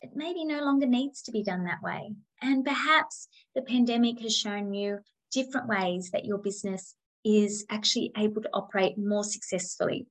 it 0.00 0.10
maybe 0.14 0.44
no 0.44 0.62
longer 0.62 0.86
needs 0.86 1.22
to 1.22 1.32
be 1.32 1.42
done 1.42 1.64
that 1.64 1.82
way. 1.82 2.14
And 2.40 2.64
perhaps 2.64 3.26
the 3.56 3.62
pandemic 3.62 4.20
has 4.20 4.36
shown 4.36 4.72
you 4.72 5.00
different 5.32 5.66
ways 5.66 6.10
that 6.12 6.24
your 6.24 6.38
business 6.38 6.94
is 7.24 7.66
actually 7.70 8.12
able 8.16 8.40
to 8.42 8.50
operate 8.52 8.96
more 8.96 9.24
successfully 9.24 10.06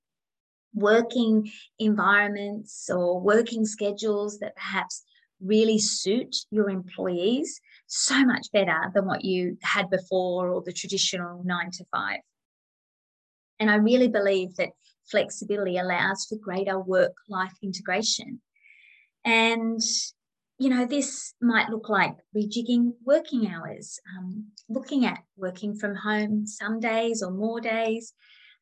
working 0.74 1.50
environments 1.80 2.90
or 2.90 3.20
working 3.22 3.66
schedules 3.66 4.40
that 4.40 4.56
perhaps 4.56 5.04
really 5.42 5.80
suit 5.80 6.36
your 6.50 6.70
employees 6.70 7.60
so 7.88 8.26
much 8.26 8.48
better 8.52 8.92
than 8.94 9.06
what 9.06 9.24
you 9.24 9.58
had 9.62 9.90
before 9.90 10.50
or 10.50 10.62
the 10.62 10.72
traditional 10.72 11.42
nine 11.44 11.72
to 11.72 11.86
five. 11.92 12.20
And 13.62 13.70
I 13.70 13.76
really 13.76 14.08
believe 14.08 14.56
that 14.56 14.72
flexibility 15.12 15.78
allows 15.78 16.26
for 16.26 16.36
greater 16.42 16.80
work 16.80 17.14
life 17.30 17.54
integration. 17.62 18.42
And, 19.24 19.80
you 20.58 20.70
know, 20.70 20.88
this 20.88 21.36
might 21.40 21.70
look 21.70 21.88
like 21.88 22.16
rejigging 22.36 22.94
working 23.06 23.48
hours, 23.48 24.00
um, 24.18 24.48
looking 24.68 25.06
at 25.06 25.20
working 25.38 25.76
from 25.76 25.94
home 25.94 26.48
some 26.48 26.80
days 26.80 27.22
or 27.22 27.30
more 27.30 27.62
days, 27.62 28.14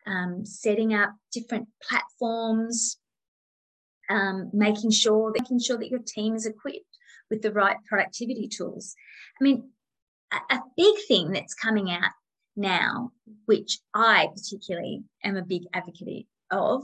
um, 0.06 0.46
setting 0.46 0.94
up 0.94 1.12
different 1.32 1.70
platforms, 1.82 2.98
um, 4.10 4.50
making 4.54 4.92
sure 4.92 5.32
making 5.34 5.60
sure 5.60 5.78
that 5.78 5.90
your 5.90 6.02
team 6.06 6.36
is 6.36 6.46
equipped 6.46 6.98
with 7.30 7.42
the 7.42 7.54
right 7.54 7.78
productivity 7.88 8.50
tools. 8.50 8.96
I 9.40 9.46
mean, 9.46 9.72
a, 10.34 10.56
a 10.56 10.60
big 10.76 10.96
thing 11.08 11.32
that's 11.32 11.54
coming 11.54 11.90
out 11.90 12.12
now, 12.60 13.12
which 13.46 13.80
I 13.94 14.28
particularly 14.36 15.04
am 15.24 15.38
a 15.38 15.44
big 15.44 15.64
advocate 15.74 16.28
of, 16.52 16.84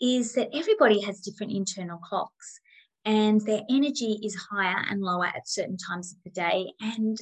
is 0.00 0.34
that 0.34 0.50
everybody 0.54 1.00
has 1.00 1.20
different 1.20 1.52
internal 1.52 1.98
clocks 1.98 2.60
and 3.04 3.40
their 3.42 3.62
energy 3.70 4.18
is 4.22 4.34
higher 4.34 4.84
and 4.90 5.00
lower 5.00 5.26
at 5.26 5.48
certain 5.48 5.76
times 5.76 6.12
of 6.12 6.18
the 6.24 6.30
day. 6.30 6.72
And 6.80 7.16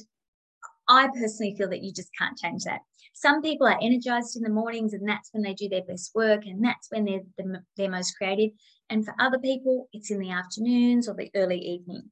I 0.87 1.07
personally 1.07 1.55
feel 1.57 1.69
that 1.69 1.83
you 1.83 1.93
just 1.93 2.09
can't 2.17 2.37
change 2.37 2.63
that. 2.63 2.81
Some 3.13 3.41
people 3.41 3.67
are 3.67 3.79
energized 3.81 4.35
in 4.35 4.43
the 4.43 4.49
mornings 4.49 4.93
and 4.93 5.07
that's 5.07 5.29
when 5.31 5.41
they 5.41 5.53
do 5.53 5.69
their 5.69 5.83
best 5.83 6.11
work 6.13 6.45
and 6.45 6.63
that's 6.63 6.89
when 6.91 7.05
they're 7.05 7.21
the, 7.37 7.61
they're 7.77 7.89
most 7.89 8.17
creative. 8.17 8.51
And 8.89 9.05
for 9.05 9.15
other 9.19 9.39
people, 9.39 9.87
it's 9.93 10.11
in 10.11 10.19
the 10.19 10.31
afternoons 10.31 11.07
or 11.07 11.15
the 11.15 11.31
early 11.33 11.59
evening. 11.59 12.11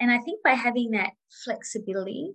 And 0.00 0.10
I 0.10 0.18
think 0.18 0.42
by 0.42 0.52
having 0.52 0.92
that 0.92 1.10
flexibility 1.44 2.34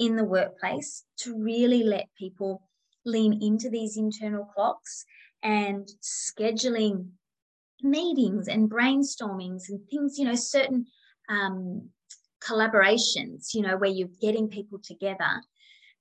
in 0.00 0.16
the 0.16 0.24
workplace 0.24 1.04
to 1.18 1.38
really 1.38 1.84
let 1.84 2.08
people 2.18 2.62
lean 3.04 3.40
into 3.42 3.68
these 3.68 3.96
internal 3.96 4.46
clocks 4.46 5.04
and 5.42 5.88
scheduling 6.02 7.06
meetings 7.82 8.48
and 8.48 8.70
brainstormings 8.70 9.68
and 9.68 9.80
things, 9.88 10.18
you 10.18 10.24
know, 10.24 10.34
certain 10.34 10.86
um, 11.28 11.88
collaborations, 12.42 13.54
you 13.54 13.60
know, 13.60 13.76
where 13.76 13.90
you're 13.90 14.08
getting 14.20 14.48
people 14.48 14.78
together 14.82 15.42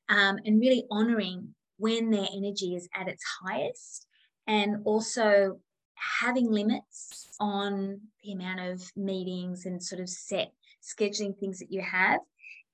um, 0.07 0.39
and 0.45 0.61
really 0.61 0.85
honoring 0.89 1.53
when 1.77 2.09
their 2.09 2.27
energy 2.33 2.75
is 2.75 2.87
at 2.95 3.09
its 3.09 3.23
highest 3.43 4.07
and 4.47 4.77
also 4.85 5.59
having 5.95 6.49
limits 6.49 7.27
on 7.39 7.99
the 8.23 8.31
amount 8.31 8.61
of 8.61 8.81
meetings 8.95 9.65
and 9.65 9.83
sort 9.83 10.01
of 10.01 10.09
set 10.09 10.51
scheduling 10.81 11.37
things 11.37 11.59
that 11.59 11.71
you 11.71 11.81
have, 11.81 12.19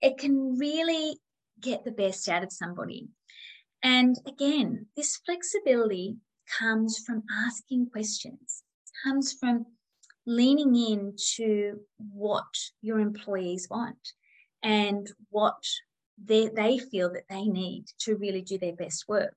it 0.05 0.19
can 0.19 0.55
really 0.59 1.17
get 1.59 1.83
the 1.83 1.91
best 1.91 2.29
out 2.29 2.43
of 2.43 2.53
somebody. 2.53 3.07
And 3.81 4.15
again, 4.27 4.85
this 4.95 5.17
flexibility 5.25 6.17
comes 6.59 6.99
from 6.99 7.23
asking 7.47 7.89
questions, 7.91 8.61
comes 9.03 9.33
from 9.33 9.65
leaning 10.27 10.75
into 10.75 11.79
what 11.97 12.53
your 12.83 12.99
employees 12.99 13.67
want 13.67 14.13
and 14.61 15.07
what 15.31 15.63
they, 16.23 16.49
they 16.55 16.77
feel 16.77 17.11
that 17.13 17.27
they 17.27 17.45
need 17.47 17.85
to 18.01 18.15
really 18.15 18.43
do 18.43 18.59
their 18.59 18.75
best 18.75 19.05
work. 19.07 19.35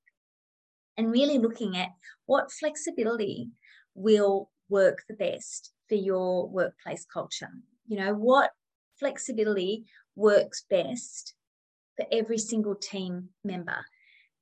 And 0.98 1.10
really 1.10 1.38
looking 1.38 1.78
at 1.78 1.90
what 2.26 2.52
flexibility 2.52 3.48
will 3.94 4.50
work 4.68 4.98
the 5.08 5.16
best 5.16 5.72
for 5.88 5.94
your 5.94 6.46
workplace 6.46 7.06
culture. 7.10 7.48
You 7.86 8.00
know, 8.00 8.12
what 8.12 8.50
flexibility 8.98 9.86
works 10.18 10.64
best 10.68 11.34
for 11.96 12.06
every 12.12 12.38
single 12.38 12.74
team 12.74 13.30
member. 13.44 13.86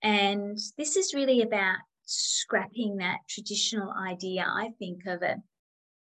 And 0.03 0.59
this 0.79 0.97
is 0.97 1.15
really 1.15 1.43
about 1.43 1.77
scrapping 2.05 2.97
that 2.97 3.19
traditional 3.29 3.93
idea, 3.93 4.47
I 4.49 4.71
think, 4.79 5.07
of 5.07 5.23
a 5.23 5.37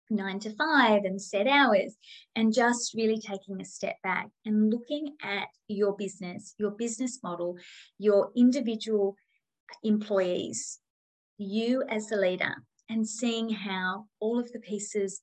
nine 0.10 0.40
to 0.40 0.50
five 0.56 1.04
and 1.04 1.22
set 1.22 1.48
hours, 1.48 1.96
and 2.36 2.54
just 2.54 2.96
really 2.96 3.20
taking 3.20 3.62
a 3.62 3.66
step 3.66 3.96
back 4.02 4.28
and 4.44 4.72
looking 4.72 5.16
at 5.22 5.48
your 5.68 5.96
business, 5.96 6.56
your 6.58 6.72
business 6.72 7.20
model, 7.22 7.58
your 8.00 8.32
individual 8.36 9.16
employees, 9.84 10.80
you 11.38 11.84
as 11.90 12.08
the 12.08 12.18
leader, 12.18 12.56
and 12.90 13.08
seeing 13.08 13.50
how 13.50 14.06
all 14.20 14.40
of 14.40 14.52
the 14.52 14.60
pieces 14.60 15.22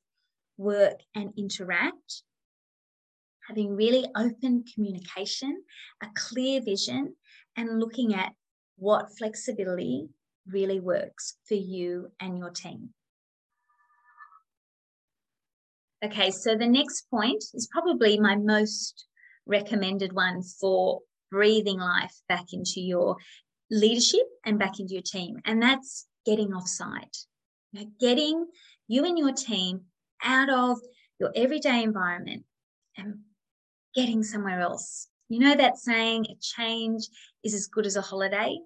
work 0.57 1.01
and 1.17 1.33
interact. 1.37 2.23
Having 3.49 3.77
really 3.77 4.05
open 4.17 4.65
communication, 4.75 5.63
a 6.03 6.07
clear 6.15 6.61
vision, 6.61 7.15
and 7.57 7.79
looking 7.79 8.15
at 8.15 8.33
what 8.77 9.17
flexibility 9.17 10.09
really 10.49 10.81
works 10.81 11.37
for 11.47 11.55
you 11.55 12.11
and 12.21 12.39
your 12.39 12.51
team. 12.51 12.91
Okay, 16.05 16.31
so 16.31 16.57
the 16.57 16.67
next 16.67 17.09
point 17.11 17.43
is 17.55 17.69
probably 17.73 18.19
my 18.19 18.37
most 18.37 19.07
recommended 19.47 20.13
one 20.13 20.43
for 20.43 21.01
breathing 21.31 21.79
life 21.79 22.15
back 22.29 22.53
into 22.53 22.81
your 22.81 23.17
leadership 23.71 24.27
and 24.45 24.59
back 24.59 24.79
into 24.79 24.93
your 24.93 25.03
team, 25.03 25.39
and 25.45 25.63
that's 25.63 26.07
getting 26.25 26.51
offsite. 26.51 27.25
You 27.73 27.91
getting 27.99 28.47
you 28.89 29.05
and 29.05 29.19
your 29.19 29.33
team 29.33 29.83
out 30.23 30.51
of 30.51 30.79
your 31.19 31.33
everyday 31.35 31.83
environment 31.83 32.45
and 32.97 33.21
getting 33.97 34.23
somewhere 34.23 34.61
else. 34.61 35.09
You 35.29 35.41
know 35.41 35.57
that 35.57 35.79
saying, 35.79 36.27
a 36.31 36.37
change 36.41 37.09
is 37.43 37.55
as 37.55 37.67
good 37.67 37.87
as 37.87 37.97
a 37.97 38.03
holiday. 38.03 38.59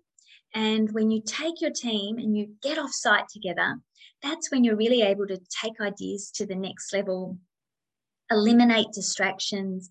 And 0.52 0.92
when 0.92 1.10
you 1.10 1.22
take 1.24 1.60
your 1.60 1.70
team 1.70 2.18
and 2.18 2.36
you 2.36 2.50
get 2.60 2.78
off 2.78 2.90
site 2.90 3.28
together, 3.32 3.78
that's 4.22 4.50
when 4.50 4.64
you're 4.64 4.76
really 4.76 5.02
able 5.02 5.26
to 5.28 5.40
take 5.62 5.80
ideas 5.80 6.30
to 6.32 6.44
the 6.44 6.56
next 6.56 6.92
level, 6.92 7.38
eliminate 8.30 8.88
distractions, 8.92 9.88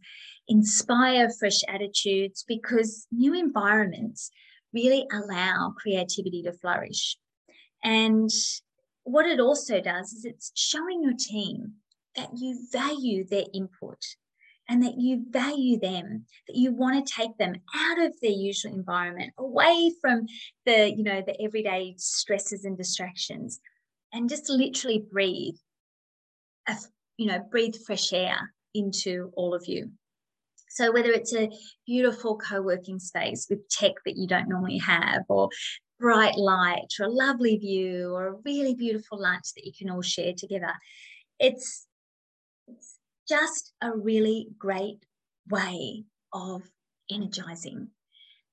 inspire 0.47 1.29
fresh 1.29 1.61
attitudes, 1.67 2.43
because 2.47 3.07
new 3.11 3.33
environments 3.33 4.29
really 4.73 5.07
allow 5.11 5.73
creativity 5.77 6.43
to 6.43 6.53
flourish. 6.53 7.17
And 7.83 8.29
what 9.03 9.25
it 9.25 9.39
also 9.39 9.81
does 9.81 10.11
is 10.13 10.25
it's 10.25 10.51
showing 10.53 11.01
your 11.01 11.15
team 11.17 11.75
that 12.15 12.29
you 12.35 12.59
value 12.71 13.25
their 13.25 13.45
input 13.53 14.03
and 14.69 14.83
that 14.83 14.97
you 14.97 15.25
value 15.29 15.79
them 15.79 16.25
that 16.47 16.55
you 16.55 16.71
want 16.71 17.05
to 17.05 17.13
take 17.13 17.35
them 17.37 17.55
out 17.75 17.99
of 17.99 18.13
their 18.21 18.31
usual 18.31 18.71
environment 18.71 19.33
away 19.37 19.91
from 19.99 20.25
the 20.65 20.93
you 20.95 21.03
know 21.03 21.21
the 21.25 21.41
everyday 21.41 21.95
stresses 21.97 22.63
and 22.63 22.77
distractions 22.77 23.59
and 24.13 24.29
just 24.29 24.49
literally 24.49 25.03
breathe 25.11 25.55
a, 26.67 26.75
you 27.17 27.25
know 27.25 27.39
breathe 27.51 27.75
fresh 27.85 28.13
air 28.13 28.53
into 28.75 29.31
all 29.35 29.55
of 29.55 29.65
you. 29.67 29.91
So 30.69 30.91
whether 30.91 31.09
it's 31.09 31.33
a 31.33 31.49
beautiful 31.87 32.37
co-working 32.37 32.99
space 32.99 33.47
with 33.49 33.67
tech 33.69 33.93
that 34.05 34.15
you 34.15 34.27
don't 34.27 34.47
normally 34.47 34.77
have 34.77 35.23
or 35.27 35.49
bright 35.99 36.35
light 36.35 36.85
or 36.99 37.07
a 37.07 37.11
lovely 37.11 37.57
view 37.57 38.13
or 38.13 38.27
a 38.27 38.35
really 38.45 38.75
beautiful 38.75 39.19
lunch 39.19 39.45
that 39.55 39.65
you 39.65 39.73
can 39.77 39.89
all 39.89 40.01
share 40.01 40.31
together 40.37 40.71
it's 41.39 41.87
just 43.29 43.73
a 43.81 43.95
really 43.95 44.47
great 44.57 45.05
way 45.49 46.05
of 46.33 46.63
energizing. 47.11 47.89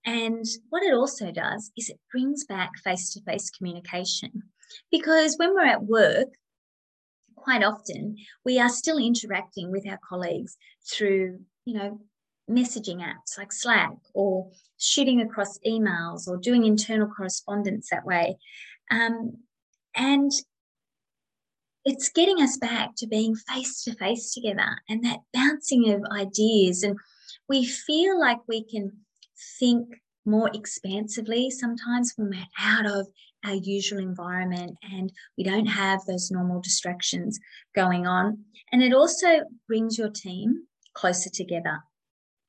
And 0.04 0.44
what 0.68 0.84
it 0.84 0.94
also 0.94 1.32
does 1.32 1.72
is 1.76 1.88
it 1.88 1.98
brings 2.12 2.44
back 2.44 2.70
face 2.84 3.12
to 3.14 3.22
face 3.22 3.50
communication. 3.50 4.42
Because 4.90 5.36
when 5.36 5.54
we're 5.54 5.66
at 5.66 5.84
work, 5.84 6.28
quite 7.34 7.62
often 7.62 8.16
we 8.44 8.58
are 8.60 8.68
still 8.68 8.98
interacting 8.98 9.70
with 9.70 9.86
our 9.88 9.98
colleagues 10.08 10.56
through, 10.88 11.40
you 11.64 11.74
know, 11.74 12.00
messaging 12.48 12.98
apps 12.98 13.36
like 13.36 13.52
Slack 13.52 13.96
or 14.14 14.50
shooting 14.78 15.20
across 15.20 15.58
emails 15.66 16.28
or 16.28 16.36
doing 16.36 16.64
internal 16.64 17.08
correspondence 17.08 17.88
that 17.90 18.04
way. 18.04 18.36
Um, 18.90 19.38
and 19.96 20.30
it's 21.86 22.08
getting 22.08 22.42
us 22.42 22.58
back 22.58 22.90
to 22.96 23.06
being 23.06 23.36
face 23.36 23.84
to 23.84 23.94
face 23.94 24.34
together 24.34 24.76
and 24.88 25.04
that 25.04 25.20
bouncing 25.32 25.88
of 25.90 26.02
ideas. 26.10 26.82
And 26.82 26.98
we 27.48 27.64
feel 27.64 28.18
like 28.18 28.40
we 28.48 28.64
can 28.64 28.92
think 29.60 29.86
more 30.24 30.50
expansively 30.52 31.48
sometimes 31.48 32.12
when 32.16 32.30
we're 32.30 32.44
out 32.58 32.86
of 32.86 33.06
our 33.44 33.54
usual 33.54 34.00
environment 34.00 34.76
and 34.82 35.12
we 35.38 35.44
don't 35.44 35.66
have 35.66 36.00
those 36.04 36.28
normal 36.32 36.60
distractions 36.60 37.38
going 37.76 38.04
on. 38.04 38.38
And 38.72 38.82
it 38.82 38.92
also 38.92 39.42
brings 39.68 39.96
your 39.96 40.10
team 40.10 40.64
closer 40.92 41.30
together. 41.30 41.78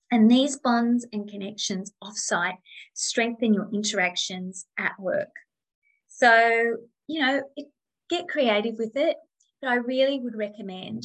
And 0.09 0.31
these 0.31 0.57
bonds 0.57 1.05
and 1.13 1.29
connections 1.29 1.91
offsite 2.03 2.57
strengthen 2.95 3.53
your 3.53 3.69
interactions 3.71 4.65
at 4.79 4.93
work. 4.99 5.29
So, 6.07 6.77
you 7.05 7.21
know, 7.21 7.43
it, 7.55 7.67
get 8.09 8.27
creative 8.27 8.75
with 8.79 8.95
it. 8.95 9.17
But 9.61 9.69
I 9.69 9.75
really 9.75 10.19
would 10.19 10.35
recommend 10.35 11.03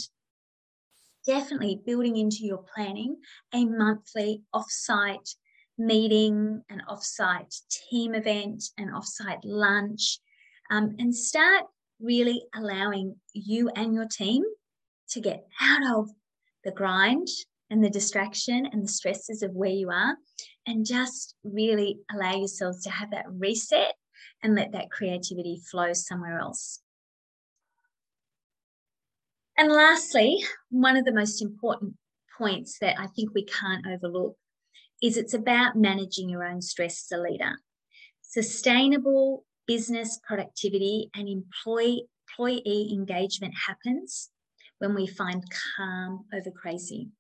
definitely 1.27 1.81
building 1.85 2.17
into 2.17 2.45
your 2.45 2.65
planning 2.75 3.17
a 3.55 3.65
monthly 3.65 4.43
offsite 4.55 5.35
meeting, 5.79 6.63
an 6.69 6.83
offsite 6.89 7.55
team 7.91 8.15
event, 8.15 8.63
an 8.79 8.91
offsite 8.91 9.41
lunch, 9.45 10.19
um, 10.71 10.95
and 10.99 11.15
start 11.15 11.65
really 12.01 12.43
allowing 12.55 13.17
you 13.33 13.71
and 13.71 13.95
your 13.95 14.07
team 14.07 14.43
to 15.11 15.21
get 15.21 15.47
out 15.61 15.97
of 15.97 16.11
the 16.65 16.73
grind 16.73 17.29
and 17.71 17.83
the 17.83 17.91
distraction 17.91 18.67
and 18.71 18.85
the 18.85 18.89
stresses 18.89 19.43
of 19.43 19.53
where 19.53 19.71
you 19.71 19.91
are 19.91 20.17
and 20.67 20.85
just 20.85 21.35
really 21.43 21.99
allow 22.13 22.35
yourselves 22.37 22.83
to 22.83 22.91
have 22.91 23.11
that 23.11 23.25
reset 23.29 23.95
and 24.43 24.55
let 24.55 24.73
that 24.73 24.91
creativity 24.91 25.61
flow 25.71 25.93
somewhere 25.93 26.39
else. 26.39 26.81
And 29.63 29.71
lastly, 29.71 30.45
one 30.71 30.97
of 30.97 31.05
the 31.05 31.13
most 31.13 31.41
important 31.41 31.95
points 32.37 32.79
that 32.81 32.99
I 32.99 33.07
think 33.07 33.31
we 33.33 33.45
can't 33.45 33.87
overlook 33.87 34.35
is 35.01 35.17
it's 35.17 35.35
about 35.35 35.77
managing 35.77 36.29
your 36.29 36.43
own 36.43 36.61
stress 36.61 37.07
as 37.07 37.17
a 37.17 37.23
leader. 37.23 37.61
Sustainable 38.23 39.45
business 39.69 40.19
productivity 40.27 41.11
and 41.15 41.29
employee, 41.29 42.09
employee 42.29 42.91
engagement 42.93 43.55
happens 43.69 44.31
when 44.81 44.97
we 44.97 45.07
find 45.07 45.45
calm 45.77 46.25
over 46.35 46.51
crazy, 46.51 47.11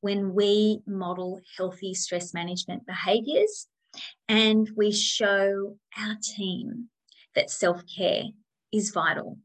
when 0.00 0.32
we 0.32 0.80
model 0.86 1.42
healthy 1.58 1.92
stress 1.92 2.32
management 2.32 2.86
behaviors, 2.86 3.66
and 4.26 4.70
we 4.74 4.90
show 4.90 5.76
our 5.98 6.16
team 6.22 6.88
that 7.34 7.50
self 7.50 7.82
care 7.94 8.22
is 8.72 8.88
vital 8.88 9.36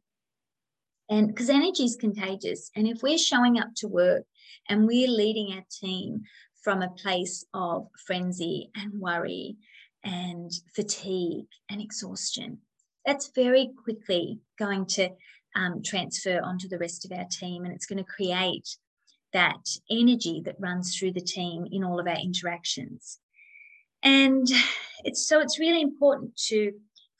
and 1.10 1.28
because 1.28 1.50
energy 1.50 1.84
is 1.84 1.96
contagious. 1.96 2.72
And 2.76 2.88
if 2.88 3.04
we're 3.04 3.18
showing 3.18 3.60
up 3.60 3.70
to 3.78 3.88
work 3.88 4.26
and 4.68 4.88
we're 4.88 5.10
leading 5.10 5.54
our 5.54 5.64
team 5.82 6.24
from 6.64 6.82
a 6.82 6.90
place 6.90 7.46
of 7.54 7.88
frenzy 8.06 8.72
and 8.76 9.00
worry 9.00 9.58
and 10.04 10.52
fatigue 10.76 11.46
and 11.70 11.82
exhaustion, 11.82 12.60
that's 13.06 13.32
very 13.36 13.72
quickly 13.84 14.40
going 14.58 14.88
to 14.88 15.10
um, 15.56 15.84
transfer 15.84 16.42
onto 16.44 16.68
the 16.68 16.80
rest 16.80 17.06
of 17.06 17.18
our 17.18 17.26
team 17.32 17.66
and 17.66 17.74
it's 17.74 17.86
going 17.86 18.04
to 18.04 18.12
create 18.12 18.78
that 19.32 19.68
energy 19.92 20.42
that 20.46 20.56
runs 20.60 20.98
through 20.98 21.12
the 21.12 21.22
team 21.22 21.68
in 21.72 21.84
all 21.84 22.00
of 22.00 22.08
our 22.08 22.18
interactions. 22.18 23.20
And 24.02 24.48
it's 25.04 25.28
so 25.28 25.40
it's 25.40 25.60
really 25.60 25.82
important 25.82 26.36
to 26.48 26.72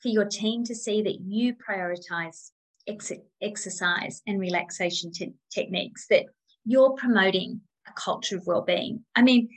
for 0.02 0.08
your 0.08 0.24
team 0.24 0.64
to 0.64 0.74
see 0.74 1.02
that 1.02 1.20
you 1.20 1.54
prioritize 1.54 2.50
ex- 2.86 3.12
exercise 3.40 4.22
and 4.26 4.40
relaxation 4.40 5.12
techniques 5.52 6.06
that 6.08 6.26
you're 6.64 6.92
promoting 6.92 7.60
a 7.88 7.92
culture 7.92 8.36
of 8.36 8.46
well-being. 8.46 9.04
I 9.14 9.22
mean, 9.22 9.48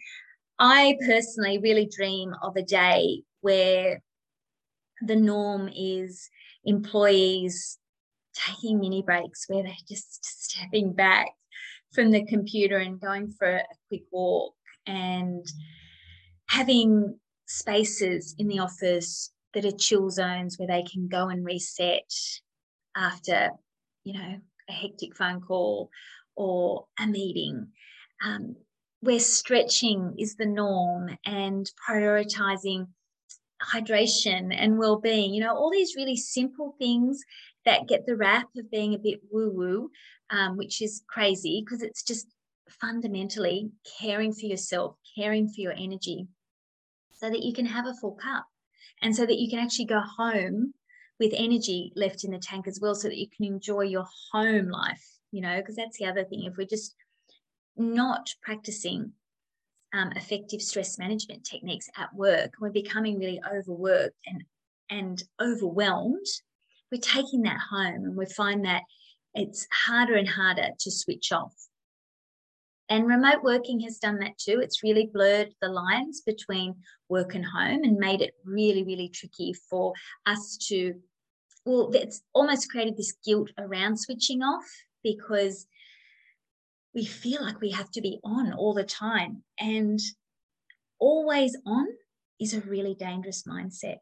I 0.59 0.97
personally 1.05 1.57
really 1.57 1.87
dream 1.87 2.33
of 2.41 2.55
a 2.55 2.61
day 2.61 3.23
where 3.41 4.01
the 5.01 5.15
norm 5.15 5.69
is 5.73 6.29
employees 6.65 7.77
taking 8.33 8.79
mini 8.79 9.01
breaks 9.01 9.45
where 9.47 9.63
they're 9.63 9.73
just 9.87 10.23
stepping 10.25 10.93
back 10.93 11.27
from 11.93 12.11
the 12.11 12.25
computer 12.25 12.77
and 12.77 12.99
going 12.99 13.31
for 13.31 13.47
a 13.47 13.63
quick 13.87 14.03
walk 14.11 14.53
and 14.85 15.45
having 16.47 17.17
spaces 17.47 18.35
in 18.37 18.47
the 18.47 18.59
office 18.59 19.31
that 19.53 19.65
are 19.65 19.71
chill 19.71 20.09
zones 20.09 20.59
where 20.59 20.67
they 20.67 20.83
can 20.83 21.07
go 21.07 21.29
and 21.29 21.43
reset 21.45 22.11
after, 22.99 23.51
you 24.03 24.13
know, 24.13 24.39
a 24.69 24.71
hectic 24.71 25.15
phone 25.15 25.41
call 25.41 25.89
or 26.35 26.85
a 26.99 27.07
meeting, 27.07 27.69
um, 28.23 28.55
where 29.01 29.19
stretching 29.19 30.15
is 30.17 30.35
the 30.35 30.45
norm 30.45 31.09
and 31.25 31.71
prioritizing 31.89 32.87
hydration 33.61 34.55
and 34.55 34.77
well-being 34.77 35.33
you 35.33 35.41
know 35.41 35.53
all 35.53 35.69
these 35.69 35.95
really 35.97 36.15
simple 36.15 36.75
things 36.79 37.19
that 37.65 37.87
get 37.87 38.05
the 38.05 38.15
rap 38.15 38.47
of 38.57 38.71
being 38.71 38.93
a 38.93 38.97
bit 38.99 39.19
woo-woo 39.31 39.89
um, 40.29 40.55
which 40.55 40.81
is 40.81 41.03
crazy 41.09 41.61
because 41.63 41.83
it's 41.83 42.03
just 42.03 42.27
fundamentally 42.69 43.69
caring 43.99 44.31
for 44.31 44.45
yourself 44.45 44.95
caring 45.17 45.47
for 45.47 45.59
your 45.59 45.73
energy 45.73 46.25
so 47.11 47.29
that 47.29 47.43
you 47.43 47.53
can 47.53 47.65
have 47.65 47.85
a 47.85 47.93
full 47.95 48.15
cup 48.15 48.45
and 49.01 49.13
so 49.13 49.25
that 49.25 49.39
you 49.39 49.49
can 49.49 49.59
actually 49.59 49.85
go 49.85 50.01
home 50.17 50.73
with 51.19 51.33
energy 51.35 51.91
left 51.95 52.23
in 52.23 52.31
the 52.31 52.39
tank 52.39 52.67
as 52.67 52.79
well 52.81 52.95
so 52.95 53.07
that 53.07 53.17
you 53.17 53.27
can 53.35 53.45
enjoy 53.45 53.81
your 53.81 54.05
home 54.31 54.69
life 54.69 55.05
you 55.31 55.41
know 55.41 55.57
because 55.57 55.75
that's 55.75 55.97
the 55.97 56.05
other 56.05 56.23
thing 56.23 56.43
if 56.43 56.57
we're 56.57 56.65
just 56.65 56.95
not 57.77 58.29
practicing 58.41 59.13
um, 59.93 60.11
effective 60.15 60.61
stress 60.61 60.97
management 60.99 61.43
techniques 61.43 61.89
at 61.97 62.13
work, 62.13 62.53
we're 62.59 62.69
becoming 62.69 63.19
really 63.19 63.41
overworked 63.51 64.15
and 64.25 64.43
and 64.91 65.23
overwhelmed, 65.39 66.25
we're 66.91 66.99
taking 66.99 67.43
that 67.43 67.59
home 67.69 68.05
and 68.05 68.15
we 68.15 68.25
find 68.25 68.65
that 68.65 68.81
it's 69.35 69.67
harder 69.85 70.15
and 70.15 70.27
harder 70.27 70.69
to 70.79 70.91
switch 70.91 71.31
off. 71.31 71.53
And 72.89 73.05
remote 73.05 73.43
working 73.43 73.81
has 73.81 73.99
done 73.99 74.17
that 74.19 74.39
too. 74.39 74.59
It's 74.63 74.81
really 74.81 75.07
blurred 75.13 75.53
the 75.61 75.69
lines 75.69 76.21
between 76.21 76.77
work 77.07 77.35
and 77.35 77.45
home 77.45 77.83
and 77.83 77.97
made 77.97 78.21
it 78.21 78.33
really, 78.43 78.83
really 78.83 79.09
tricky 79.09 79.53
for 79.69 79.93
us 80.25 80.57
to, 80.69 80.95
well, 81.65 81.91
it's 81.93 82.21
almost 82.33 82.69
created 82.69 82.97
this 82.97 83.13
guilt 83.25 83.51
around 83.57 83.97
switching 83.97 84.41
off 84.41 84.65
because 85.03 85.67
we 86.93 87.05
feel 87.05 87.41
like 87.41 87.61
we 87.61 87.71
have 87.71 87.91
to 87.91 88.01
be 88.01 88.19
on 88.23 88.53
all 88.53 88.73
the 88.73 88.83
time. 88.83 89.43
And 89.59 89.99
always 90.99 91.55
on 91.65 91.87
is 92.39 92.53
a 92.53 92.61
really 92.61 92.95
dangerous 92.95 93.43
mindset 93.47 93.97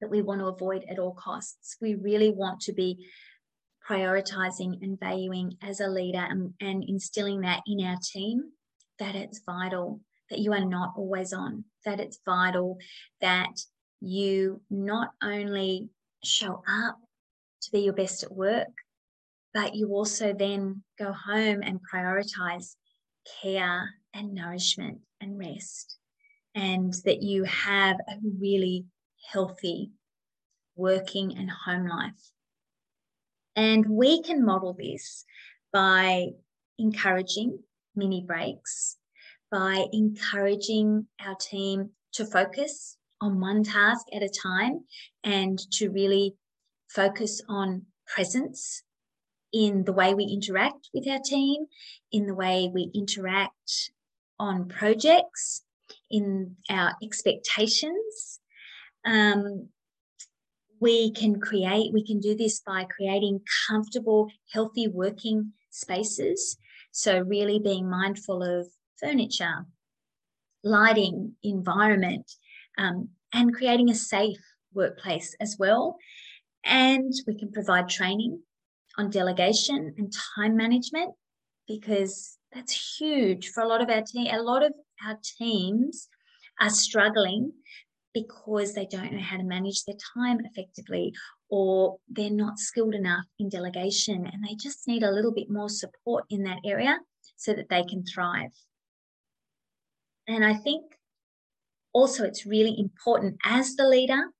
that 0.00 0.10
we 0.10 0.20
want 0.20 0.40
to 0.40 0.46
avoid 0.46 0.84
at 0.90 0.98
all 0.98 1.14
costs. 1.14 1.76
We 1.80 1.94
really 1.94 2.30
want 2.30 2.60
to 2.62 2.72
be 2.72 3.06
prioritizing 3.88 4.82
and 4.82 4.98
valuing 4.98 5.56
as 5.62 5.80
a 5.80 5.88
leader 5.88 6.24
and, 6.28 6.54
and 6.60 6.84
instilling 6.86 7.40
that 7.40 7.62
in 7.66 7.84
our 7.84 7.96
team 8.02 8.52
that 8.98 9.14
it's 9.14 9.40
vital 9.44 10.00
that 10.30 10.38
you 10.38 10.52
are 10.52 10.64
not 10.64 10.94
always 10.96 11.32
on, 11.32 11.64
that 11.84 12.00
it's 12.00 12.20
vital 12.24 12.78
that 13.20 13.60
you 14.00 14.60
not 14.70 15.10
only 15.22 15.88
show 16.24 16.62
up 16.68 16.98
to 17.62 17.70
be 17.70 17.80
your 17.80 17.92
best 17.92 18.22
at 18.22 18.32
work, 18.32 18.68
but 19.54 19.74
you 19.74 19.88
also 19.88 20.32
then 20.32 20.82
go 20.98 21.12
home 21.12 21.62
and 21.62 21.80
prioritize 21.92 22.74
care 23.42 23.90
and 24.14 24.34
nourishment 24.34 24.98
and 25.20 25.38
rest, 25.38 25.96
and 26.54 26.94
that 27.04 27.22
you 27.22 27.44
have 27.44 27.96
a 28.08 28.16
really 28.40 28.84
healthy 29.30 29.90
working 30.74 31.36
and 31.36 31.50
home 31.50 31.86
life. 31.86 32.32
And 33.54 33.86
we 33.86 34.22
can 34.22 34.44
model 34.44 34.74
this 34.78 35.24
by 35.72 36.28
encouraging 36.78 37.58
mini 37.94 38.24
breaks, 38.26 38.96
by 39.50 39.86
encouraging 39.92 41.06
our 41.24 41.34
team 41.34 41.90
to 42.14 42.24
focus 42.24 42.96
on 43.22 43.40
one 43.40 43.62
task 43.62 44.04
at 44.12 44.22
a 44.22 44.28
time 44.28 44.84
and 45.22 45.58
to 45.70 45.88
really 45.88 46.34
focus 46.88 47.40
on 47.48 47.86
presence 48.06 48.82
in 49.52 49.84
the 49.84 49.92
way 49.92 50.12
we 50.12 50.24
interact 50.24 50.90
with 50.92 51.06
our 51.08 51.20
team, 51.24 51.66
in 52.10 52.26
the 52.26 52.34
way 52.34 52.68
we 52.72 52.90
interact 52.94 53.92
on 54.38 54.68
projects, 54.68 55.62
in 56.10 56.56
our 56.68 56.94
expectations. 57.02 58.40
Um, 59.06 59.68
we 60.80 61.12
can 61.12 61.38
create, 61.38 61.92
we 61.92 62.04
can 62.04 62.18
do 62.18 62.34
this 62.34 62.60
by 62.60 62.84
creating 62.84 63.40
comfortable, 63.68 64.28
healthy 64.52 64.88
working 64.88 65.52
spaces. 65.70 66.56
So, 66.90 67.20
really 67.20 67.60
being 67.60 67.88
mindful 67.88 68.42
of 68.42 68.66
furniture, 69.00 69.66
lighting, 70.64 71.36
environment, 71.42 72.32
um, 72.78 73.08
and 73.32 73.54
creating 73.54 73.90
a 73.90 73.94
safe 73.94 74.38
workplace 74.74 75.34
as 75.40 75.56
well. 75.58 75.96
And 76.64 77.12
we 77.26 77.36
can 77.36 77.52
provide 77.52 77.88
training 77.88 78.40
on 78.98 79.10
delegation 79.10 79.94
and 79.96 80.12
time 80.36 80.56
management 80.56 81.14
because 81.66 82.38
that's 82.52 82.98
huge 82.98 83.48
for 83.48 83.62
a 83.62 83.68
lot 83.68 83.82
of 83.82 83.90
our 83.90 84.02
team. 84.02 84.28
A 84.32 84.42
lot 84.42 84.64
of 84.64 84.72
our 85.06 85.18
teams 85.38 86.08
are 86.60 86.70
struggling 86.70 87.52
because 88.14 88.74
they 88.74 88.86
don't 88.86 89.12
know 89.12 89.22
how 89.22 89.38
to 89.38 89.42
manage 89.42 89.84
their 89.84 89.96
time 90.14 90.38
effectively 90.44 91.12
or 91.48 91.96
they're 92.08 92.30
not 92.30 92.58
skilled 92.58 92.94
enough 92.94 93.24
in 93.38 93.48
delegation 93.48 94.26
and 94.26 94.44
they 94.44 94.54
just 94.54 94.86
need 94.86 95.02
a 95.02 95.10
little 95.10 95.32
bit 95.32 95.50
more 95.50 95.68
support 95.68 96.24
in 96.30 96.42
that 96.44 96.58
area 96.64 96.98
so 97.36 97.52
that 97.54 97.68
they 97.68 97.82
can 97.84 98.04
thrive. 98.04 98.50
And 100.28 100.44
I 100.44 100.54
think 100.54 100.84
also 101.92 102.24
it's 102.24 102.46
really 102.46 102.74
important 102.78 103.36
as 103.44 103.76
the 103.76 103.86
leader, 103.88 104.30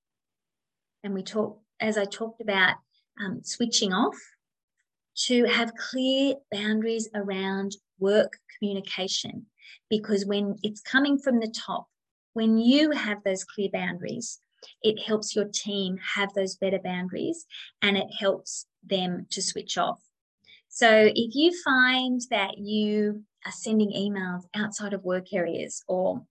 and 1.04 1.14
we 1.14 1.22
talk, 1.22 1.60
as 1.80 1.98
I 1.98 2.04
talked 2.04 2.40
about, 2.40 2.76
um, 3.20 3.40
switching 3.42 3.92
off 3.92 4.16
to 5.26 5.44
have 5.44 5.74
clear 5.74 6.36
boundaries 6.50 7.08
around 7.14 7.76
work 7.98 8.38
communication. 8.58 9.46
Because 9.90 10.24
when 10.24 10.56
it's 10.62 10.80
coming 10.80 11.18
from 11.18 11.40
the 11.40 11.52
top, 11.66 11.86
when 12.32 12.58
you 12.58 12.92
have 12.92 13.22
those 13.24 13.44
clear 13.44 13.68
boundaries, 13.72 14.40
it 14.82 15.02
helps 15.02 15.34
your 15.34 15.46
team 15.52 15.98
have 16.14 16.32
those 16.34 16.56
better 16.56 16.78
boundaries 16.82 17.46
and 17.82 17.96
it 17.96 18.06
helps 18.18 18.66
them 18.82 19.26
to 19.30 19.42
switch 19.42 19.76
off. 19.76 20.00
So 20.68 21.10
if 21.14 21.34
you 21.34 21.52
find 21.62 22.20
that 22.30 22.58
you 22.58 23.24
are 23.44 23.52
sending 23.52 23.90
emails 23.90 24.42
outside 24.54 24.94
of 24.94 25.04
work 25.04 25.32
areas 25.34 25.82
or 25.88 26.22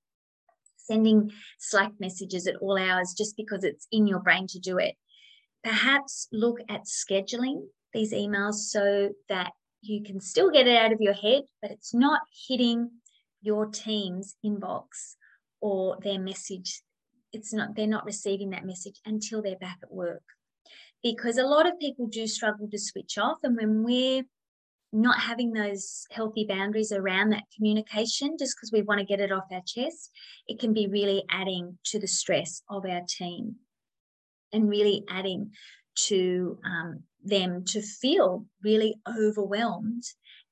sending 0.92 1.32
Slack 1.60 1.92
messages 2.00 2.48
at 2.48 2.58
all 2.58 2.78
hours 2.78 3.14
just 3.18 3.38
because 3.38 3.64
it's 3.64 3.88
in 3.92 4.08
your 4.08 4.20
brain 4.20 4.48
to 4.48 4.60
do 4.60 4.78
it, 4.78 4.96
perhaps 5.64 6.28
look 6.32 6.60
at 6.70 6.82
scheduling 6.86 7.64
these 7.94 8.14
emails 8.14 8.56
so 8.56 9.10
that 9.30 9.52
you 9.82 10.04
can 10.04 10.20
still 10.20 10.52
get 10.52 10.68
it 10.68 10.78
out 10.78 10.92
of 10.92 11.02
your 11.02 11.14
head, 11.14 11.44
but 11.62 11.72
it's 11.72 11.94
not 11.94 12.22
hitting 12.48 12.92
your 13.42 13.66
team's 13.66 14.36
inbox 14.46 15.16
or 15.62 15.98
their 16.04 16.20
message. 16.20 16.82
It's 17.34 17.54
not, 17.54 17.76
they're 17.76 17.88
not 17.88 18.06
receiving 18.06 18.50
that 18.52 18.66
message 18.66 19.00
until 19.06 19.42
they're 19.42 19.56
back 19.58 19.80
at 19.82 19.94
work. 19.94 20.24
Because 21.02 21.38
a 21.38 21.44
lot 21.44 21.68
of 21.68 21.80
people 21.80 22.08
do 22.08 22.28
struggle 22.28 22.68
to 22.70 22.78
switch 22.78 23.18
off. 23.18 23.38
And 23.44 23.56
when 23.56 23.84
we're 23.84 24.24
not 24.94 25.20
having 25.20 25.54
those 25.54 26.06
healthy 26.12 26.46
boundaries 26.48 26.92
around 26.92 27.30
that 27.30 27.44
communication, 27.56 28.36
just 28.38 28.56
because 28.58 28.72
we 28.72 28.82
want 28.82 29.00
to 29.00 29.06
get 29.06 29.20
it 29.20 29.32
off 29.32 29.46
our 29.52 29.62
chest, 29.66 30.12
it 30.48 30.60
can 30.60 30.74
be 30.74 30.88
really 30.88 31.24
adding 31.30 31.78
to 31.86 32.00
the 32.00 32.08
stress 32.08 32.62
of 32.70 32.86
our 32.86 33.02
team 33.08 33.56
and 34.52 34.70
really 34.70 35.04
adding 35.10 35.52
to 35.96 36.58
um, 36.66 37.04
them 37.24 37.64
to 37.66 37.82
feel 37.82 38.46
really 38.64 38.96
overwhelmed 39.08 40.04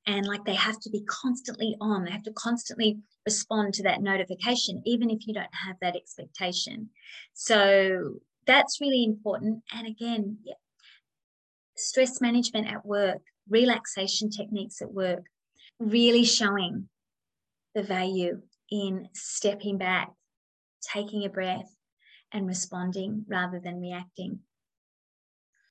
and 0.05 0.25
like 0.25 0.43
they 0.45 0.55
have 0.55 0.79
to 0.79 0.89
be 0.89 1.03
constantly 1.05 1.75
on 1.81 2.03
they 2.03 2.11
have 2.11 2.23
to 2.23 2.33
constantly 2.33 2.99
respond 3.25 3.73
to 3.73 3.83
that 3.83 4.01
notification 4.01 4.81
even 4.85 5.09
if 5.09 5.27
you 5.27 5.33
don't 5.33 5.53
have 5.53 5.75
that 5.81 5.95
expectation. 5.95 6.89
So 7.33 8.19
that's 8.45 8.81
really 8.81 9.03
important. 9.03 9.63
And 9.73 9.87
again 9.87 10.37
yeah, 10.43 10.55
stress 11.75 12.21
management 12.21 12.67
at 12.67 12.85
work 12.85 13.21
relaxation 13.49 14.29
techniques 14.29 14.81
at 14.81 14.93
work 14.93 15.25
really 15.79 16.23
showing 16.23 16.89
the 17.75 17.83
value 17.83 18.41
in 18.71 19.07
stepping 19.13 19.77
back 19.77 20.11
taking 20.81 21.25
a 21.25 21.29
breath 21.29 21.75
and 22.31 22.47
responding 22.47 23.25
rather 23.27 23.59
than 23.59 23.81
reacting 23.81 24.39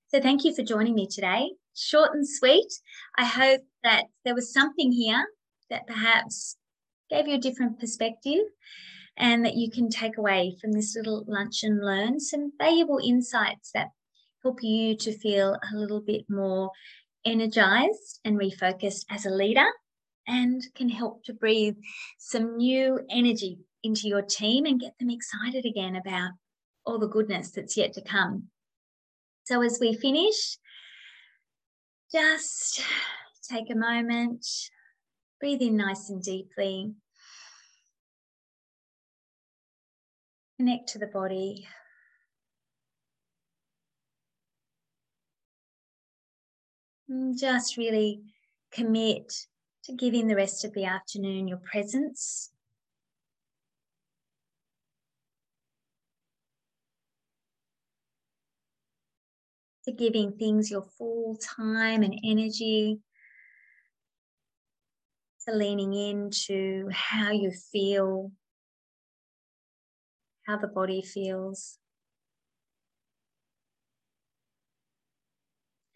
so 0.09 0.23
thank 0.23 0.43
you 0.43 0.55
for 0.55 0.63
joining 0.63 0.95
me 0.95 1.07
today. 1.07 1.51
Short 1.77 2.15
and 2.15 2.27
sweet. 2.27 2.73
I 3.19 3.27
hope 3.27 3.61
that 3.85 4.05
there 4.25 4.35
was 4.35 4.55
something 4.55 4.91
here 4.91 5.23
that 5.69 5.87
perhaps 5.87 6.57
gave 7.11 7.29
you 7.29 7.35
a 7.35 7.39
different 7.39 7.79
perspective 7.79 8.41
and 9.19 9.45
that 9.45 9.57
you 9.57 9.71
can 9.71 9.91
take 9.91 10.17
away 10.17 10.57
from 10.63 10.73
this 10.73 10.97
little 10.97 11.27
lunch 11.29 11.63
and 11.63 11.85
learn 11.85 12.21
some 12.21 12.53
valuable 12.59 12.99
insights 13.05 13.71
that 13.75 13.89
help 14.43 14.63
you 14.63 14.97
to 14.97 15.13
feel 15.13 15.59
a 15.71 15.77
little 15.77 16.01
bit 16.01 16.25
more 16.31 16.71
energized 17.29 18.21
and 18.25 18.39
refocused 18.39 19.05
as 19.11 19.27
a 19.27 19.31
leader 19.31 19.67
and 20.27 20.63
can 20.75 20.89
help 20.89 21.25
to 21.25 21.33
breathe 21.33 21.77
some 22.19 22.57
new 22.57 23.01
energy 23.11 23.59
into 23.83 24.09
your 24.09 24.23
team 24.23 24.67
and 24.67 24.81
get 24.81 24.95
them 24.99 25.11
excited 25.11 25.65
again 25.65 25.97
about 25.97 26.33
all 26.85 26.99
the 26.99 27.09
goodness 27.09 27.51
that's 27.51 27.77
yet 27.77 27.93
to 27.95 28.03
come. 28.03 28.49
So 29.45 29.63
as 29.63 29.79
we 29.81 29.95
finish, 29.95 30.59
just 32.13 32.83
take 33.51 33.71
a 33.71 33.77
moment, 33.77 34.47
breathe 35.41 35.63
in 35.63 35.77
nice 35.77 36.11
and 36.11 36.23
deeply. 36.23 36.93
Connect 40.59 40.89
to 40.91 40.99
the 40.99 41.07
body. 41.07 41.67
And 47.09 47.39
just 47.39 47.79
really 47.79 48.21
commit 48.71 49.33
to 49.85 49.93
giving 49.95 50.27
the 50.27 50.37
rest 50.37 50.65
of 50.65 50.75
the 50.75 50.85
afternoon 50.85 51.49
your 51.49 51.59
presence. 51.59 52.51
To 59.87 59.93
giving 59.93 60.33
things 60.37 60.71
your 60.71 60.83
full 60.83 61.37
time 61.37 62.03
and 62.03 62.21
energy. 62.23 63.01
To 65.47 65.55
leaning 65.55 65.95
into 65.95 66.91
how 66.93 67.31
you 67.31 67.51
feel, 67.73 68.33
how 70.47 70.59
the 70.59 70.69
body 70.69 71.01
feels. 71.01 71.78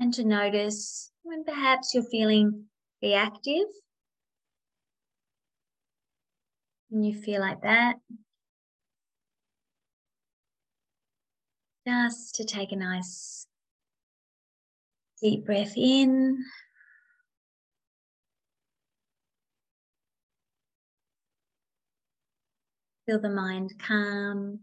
And 0.03 0.13
to 0.15 0.25
notice 0.25 1.13
when 1.23 1.45
perhaps 1.45 1.95
you're 1.95 2.03
feeling 2.03 2.65
reactive. 3.01 3.69
And 6.91 7.07
you 7.07 7.15
feel 7.15 7.41
like 7.41 7.63
that. 7.63 8.01
Just 11.87 12.35
to 12.35 12.45
take 12.45 12.73
a 12.73 12.77
nice 12.77 13.47
deep 15.23 15.47
breath 15.47 15.75
in. 15.77 16.37
Feel 23.07 23.21
the 23.21 23.31
mind 23.31 23.75
calm, 23.79 24.63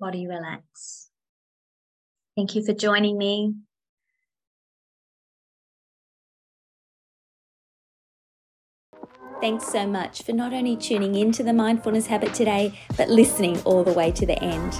body 0.00 0.26
relax. 0.26 1.10
Thank 2.34 2.54
you 2.54 2.64
for 2.64 2.72
joining 2.72 3.18
me. 3.18 3.52
Thanks 9.44 9.66
so 9.66 9.86
much 9.86 10.22
for 10.22 10.32
not 10.32 10.54
only 10.54 10.74
tuning 10.74 11.16
into 11.16 11.42
the 11.42 11.52
mindfulness 11.52 12.06
habit 12.06 12.32
today, 12.32 12.80
but 12.96 13.10
listening 13.10 13.60
all 13.66 13.84
the 13.84 13.92
way 13.92 14.10
to 14.10 14.24
the 14.24 14.42
end. 14.42 14.74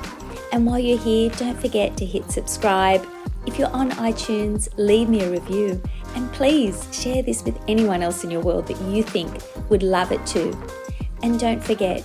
And 0.53 0.65
while 0.65 0.79
you're 0.79 0.97
here, 0.97 1.29
don't 1.29 1.61
forget 1.61 1.99
to 1.99 2.07
hit 2.07 2.31
subscribe. 2.31 3.07
If 3.45 3.59
you're 3.59 3.69
on 3.69 3.91
iTunes, 3.91 4.71
leave 4.79 5.11
me 5.11 5.23
a 5.23 5.31
review. 5.31 5.83
And 6.17 6.33
please 6.33 6.89
share 6.99 7.23
this 7.23 7.45
with 7.45 7.61
anyone 7.69 8.03
else 8.03 8.25
in 8.25 8.31
your 8.31 8.41
world 8.41 8.67
that 8.69 8.81
you 8.91 9.03
think 9.03 9.43
would 9.69 9.83
love 9.83 10.13
it 10.13 10.27
too. 10.27 10.59
And 11.23 11.39
don't 11.39 11.63
forget, 11.63 12.03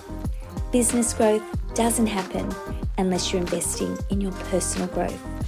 business 0.70 1.14
growth 1.14 1.44
doesn't 1.76 2.08
happen 2.08 2.54
unless 2.98 3.32
you're 3.32 3.40
investing 3.40 3.98
in 4.10 4.20
your 4.20 4.34
personal 4.34 4.90
growth. 4.90 5.39